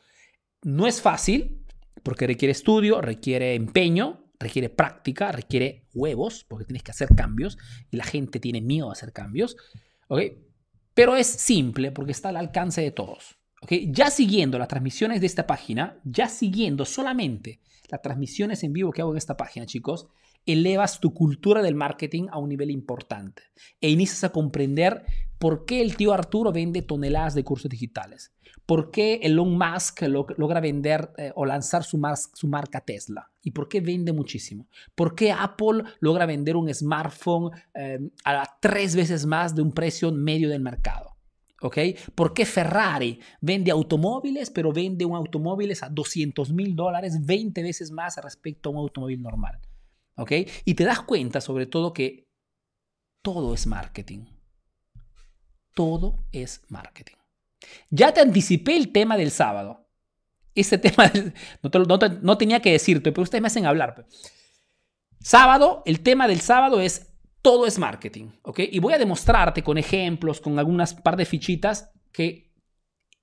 no 0.63 0.87
es 0.87 1.03
fácil, 1.03 1.61
porque 2.03 2.27
requiere 2.27 2.53
estudio, 2.53 3.03
requiere 3.03 3.55
empeño, 3.55 4.33
requiere 4.39 4.71
práctica, 4.71 5.31
requiere 5.31 5.85
huevos, 5.93 6.47
porque 6.49 6.65
tienes 6.65 6.83
que 6.83 6.93
hacer 6.93 7.09
cambios 7.15 7.59
y 7.91 7.99
la 7.99 8.05
gente 8.05 8.41
tiene 8.41 8.63
miedo 8.63 8.89
a 8.89 8.93
hacer 8.93 9.13
cambios, 9.13 9.59
¿ok? 10.09 10.23
Pero 10.95 11.17
es 11.17 11.27
simple 11.27 11.93
porque 11.93 12.13
está 12.13 12.31
al 12.31 12.39
alcance 12.39 12.81
de 12.81 12.93
todos. 12.93 13.40
Ya 13.69 14.11
siguiendo 14.11 14.59
las 14.59 14.69
transmisiones 14.69 15.21
de 15.21 15.27
esta 15.27 15.47
página, 15.47 16.01
ya 16.05 16.29
siguiendo 16.29 16.85
solamente 16.85 17.61
las 17.91 18.01
transmisiones 18.01 18.63
en 18.65 18.73
vivo 18.73 18.91
que 18.91 19.03
hago 19.03 19.13
en 19.13 19.19
esta 19.19 19.37
página, 19.37 19.67
chicos, 19.67 20.09
elevas 20.47 21.01
tu 21.01 21.13
cultura 21.13 21.63
del 21.63 21.75
marketing 21.75 22.29
a 22.31 22.39
un 22.39 22.49
nivel 22.49 22.71
importante 22.71 23.43
e 23.81 23.91
inicias 23.91 24.25
a 24.25 24.33
comprender 24.33 25.05
por 25.39 25.65
qué 25.65 25.81
el 25.81 25.97
tío 25.97 26.13
Arturo 26.13 26.53
vende 26.53 26.83
toneladas 26.83 27.35
de 27.35 27.45
cursos 27.45 27.71
digitales, 27.71 28.33
por 28.67 28.91
qué 28.91 29.21
Elon 29.23 29.57
Musk 29.57 30.03
logra 30.03 30.61
vender 30.61 31.13
eh, 31.19 31.33
o 31.35 31.45
lanzar 31.45 31.85
su, 31.85 32.01
su 32.35 32.49
marca 32.49 32.81
Tesla 32.81 33.31
y 33.43 33.51
por 33.51 33.69
qué 33.69 33.81
vende 33.81 34.13
muchísimo, 34.13 34.69
por 34.95 35.15
qué 35.15 35.33
Apple 35.33 35.85
logra 36.01 36.27
vender 36.27 36.57
un 36.57 36.73
smartphone 36.73 37.51
eh, 37.75 37.99
a 38.25 38.59
tres 38.61 38.97
veces 38.97 39.27
más 39.27 39.55
de 39.55 39.63
un 39.63 39.73
precio 39.73 40.13
medio 40.13 40.49
del 40.49 40.61
mercado. 40.61 41.17
¿Ok? 41.63 41.79
¿Por 42.15 42.33
qué 42.33 42.47
Ferrari 42.47 43.21
vende 43.41 43.71
automóviles, 43.71 44.51
pero 44.51 44.73
vende 44.73 45.05
un 45.05 45.15
automóvil 45.15 45.77
a 45.81 45.89
200 45.89 46.53
mil 46.53 46.75
dólares, 46.75 47.25
20 47.25 47.63
veces 47.63 47.91
más 47.91 48.17
respecto 48.17 48.69
a 48.69 48.73
un 48.73 48.79
automóvil 48.79 49.21
normal? 49.21 49.61
¿Ok? 50.17 50.33
Y 50.65 50.75
te 50.75 50.85
das 50.85 51.03
cuenta 51.03 51.41
sobre 51.41 51.67
todo 51.67 51.93
que 51.93 52.29
todo 53.23 53.55
es 53.55 53.67
marketing. 53.67 54.25
Todo 55.75 56.25
es 56.33 56.63
marketing. 56.69 57.17
Ya 57.91 58.13
te 58.13 58.21
anticipé 58.21 58.77
el 58.77 58.93
tema 58.93 59.17
del 59.17 59.31
sábado. 59.31 59.87
Ese 60.55 60.79
tema 60.79 61.11
no, 62.23 62.39
tenía 62.39 62.61
que 62.61 62.73
decirte, 62.73 63.13
pero 63.13 63.23
ustedes 63.23 63.43
me 63.43 63.49
hacen 63.49 63.67
hablar. 63.67 64.07
Sábado, 65.21 65.83
el 65.87 66.01
tema 66.01 66.27
del 66.27 66.41
sábado 66.41 66.81
es 66.81 67.10
todo 67.43 67.67
es 67.67 67.79
marketing, 67.79 68.31
¿ok? 68.43 68.61
Y 68.71 68.79
voy 68.81 68.93
a 68.93 68.99
demostrarte 68.99 69.63
con 69.63 69.79
ejemplos, 69.79 70.41
con 70.41 70.59
algunas 70.59 70.95
par 70.95 71.17
de 71.17 71.25
fichitas, 71.25 71.91
que 72.13 72.53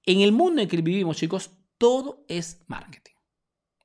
en 0.05 0.21
el 0.21 0.31
mundo 0.31 0.61
en 0.61 0.67
que 0.67 0.77
vivimos, 0.81 1.17
chicos, 1.17 1.51
todo 1.77 2.25
es 2.27 2.63
marketing, 2.67 3.13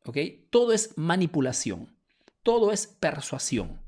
¿ok? 0.04 0.16
Todo 0.50 0.72
es 0.72 0.96
manipulación, 0.96 1.96
todo 2.42 2.72
es 2.72 2.86
persuasión, 2.86 3.82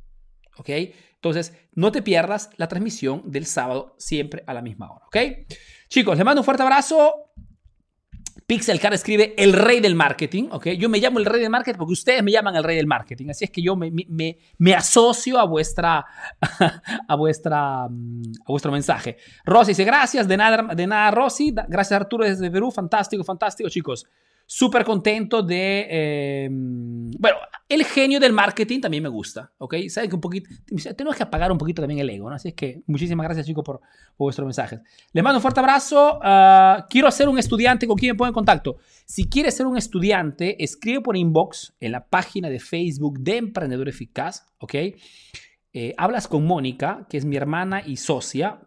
¿ok? 0.57 0.71
Entonces, 1.15 1.57
no 1.73 1.91
te 1.91 2.03
pierdas 2.03 2.51
la 2.57 2.69
transmisión 2.69 3.23
del 3.31 3.47
sábado 3.47 3.95
siempre 3.99 4.45
a 4.47 4.53
la 4.53 4.61
misma 4.61 4.91
hora, 4.91 5.07
¿ok? 5.07 5.17
Chicos, 5.89 6.17
les 6.17 6.25
mando 6.25 6.43
un 6.43 6.45
fuerte 6.45 6.63
abrazo. 6.63 7.33
Pixel 8.55 8.79
Car 8.79 8.95
escribe 8.95 9.35
el 9.37 9.53
rey 9.53 9.81
del 9.81 9.97
marketing, 9.97 10.45
¿ok? 10.53 10.69
Yo 10.79 10.89
me 10.89 10.99
llamo 10.99 11.19
el 11.19 11.25
rey 11.25 11.41
del 11.41 11.51
marketing 11.51 11.77
porque 11.77 11.95
ustedes 11.95 12.23
me 12.23 12.31
llaman 12.31 12.55
el 12.55 12.63
rey 12.63 12.77
del 12.77 12.87
marketing, 12.87 13.31
así 13.31 13.47
es 13.47 13.51
que 13.51 13.61
yo 13.61 13.75
me, 13.75 13.91
me, 13.91 14.39
me 14.59 14.75
asocio 14.75 15.41
a 15.41 15.45
vuestra, 15.45 16.07
a 17.09 17.17
vuestra, 17.17 17.89
mm, 17.91 18.23
a 18.47 18.53
vuestro 18.53 18.71
mensaje. 18.71 19.17
Rosy 19.45 19.73
dice, 19.73 19.83
gracias, 19.83 20.29
de 20.29 20.37
nada, 20.37 20.73
de 20.73 20.87
nada 20.87 21.11
Rosy, 21.11 21.53
gracias 21.53 22.01
Arturo 22.01 22.25
desde 22.25 22.49
Perú, 22.49 22.71
fantástico, 22.71 23.25
fantástico, 23.25 23.69
chicos 23.69 24.07
súper 24.55 24.85
contento 24.85 25.43
de... 25.43 25.87
Eh, 25.91 26.49
bueno, 26.49 27.39
el 27.69 27.85
genio 27.85 28.21
del 28.21 28.33
marketing 28.33 28.81
también 28.81 29.03
me 29.03 29.09
gusta, 29.09 29.53
¿ok? 29.59 29.75
Saben 29.89 30.09
que 30.09 30.15
un 30.15 30.21
poquito... 30.21 30.49
Tenemos 30.97 31.17
que 31.17 31.25
apagar 31.25 31.51
un 31.51 31.59
poquito 31.59 31.83
también 31.83 31.99
el 31.99 32.09
ego, 32.09 32.31
¿no? 32.31 32.37
Así 32.37 32.51
es 32.51 32.55
que 32.55 32.85
muchísimas 32.87 33.25
gracias, 33.25 33.47
chicos, 33.47 33.65
por, 33.65 33.81
vuestros 34.17 34.47
mensajes. 34.47 34.81
Les 35.13 35.25
mando 35.25 35.39
un 35.39 35.43
fuerte 35.43 35.59
abrazo. 35.59 36.21
Ah, 36.23 36.87
quiero 36.89 37.11
ser 37.11 37.29
un 37.29 37.37
estudiante, 37.37 37.89
¿con 37.89 37.97
quién 37.97 38.13
me 38.13 38.17
pongo 38.17 38.29
en 38.29 38.35
contacto? 38.35 38.77
Si 39.07 39.29
quieres 39.29 39.57
ser 39.57 39.67
un 39.67 39.77
estudiante, 39.77 40.63
escribe 40.63 41.01
por 41.01 41.17
inbox 41.17 41.75
en 41.81 41.91
la 41.91 42.07
página 42.07 42.49
de 42.49 42.61
Facebook 42.61 43.19
de 43.19 43.39
Emprendedor 43.39 43.89
Eficaz, 43.89 44.47
¿ok? 44.59 44.75
Eh, 45.73 45.95
hablas 45.97 46.29
con 46.29 46.47
Mónica, 46.47 47.09
que 47.11 47.17
es 47.17 47.25
mi 47.25 47.35
hermana 47.35 47.83
y 47.85 47.97
socia, 47.97 48.61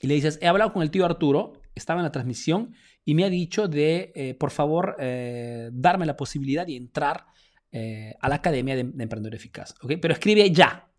y 0.00 0.06
le 0.06 0.14
dices, 0.14 0.38
he 0.40 0.48
hablado 0.48 0.72
con 0.72 0.80
el 0.80 0.90
tío 0.90 1.04
Arturo, 1.04 1.60
estaba 1.74 2.00
en 2.00 2.04
la 2.04 2.12
transmisión 2.12 2.72
y 3.10 3.14
me 3.16 3.24
ha 3.24 3.28
dicho 3.28 3.66
de, 3.66 4.12
eh, 4.14 4.34
por 4.34 4.52
favor, 4.52 4.94
eh, 5.00 5.68
darme 5.72 6.06
la 6.06 6.16
posibilidad 6.16 6.64
de 6.64 6.76
entrar 6.76 7.26
eh, 7.72 8.14
a 8.20 8.28
la 8.28 8.36
Academia 8.36 8.76
de, 8.76 8.82
Emprendedor 8.82 9.34
Eficaz. 9.34 9.74
Pero 10.00 10.14
escribe 10.14 10.48
ya, 10.52 10.89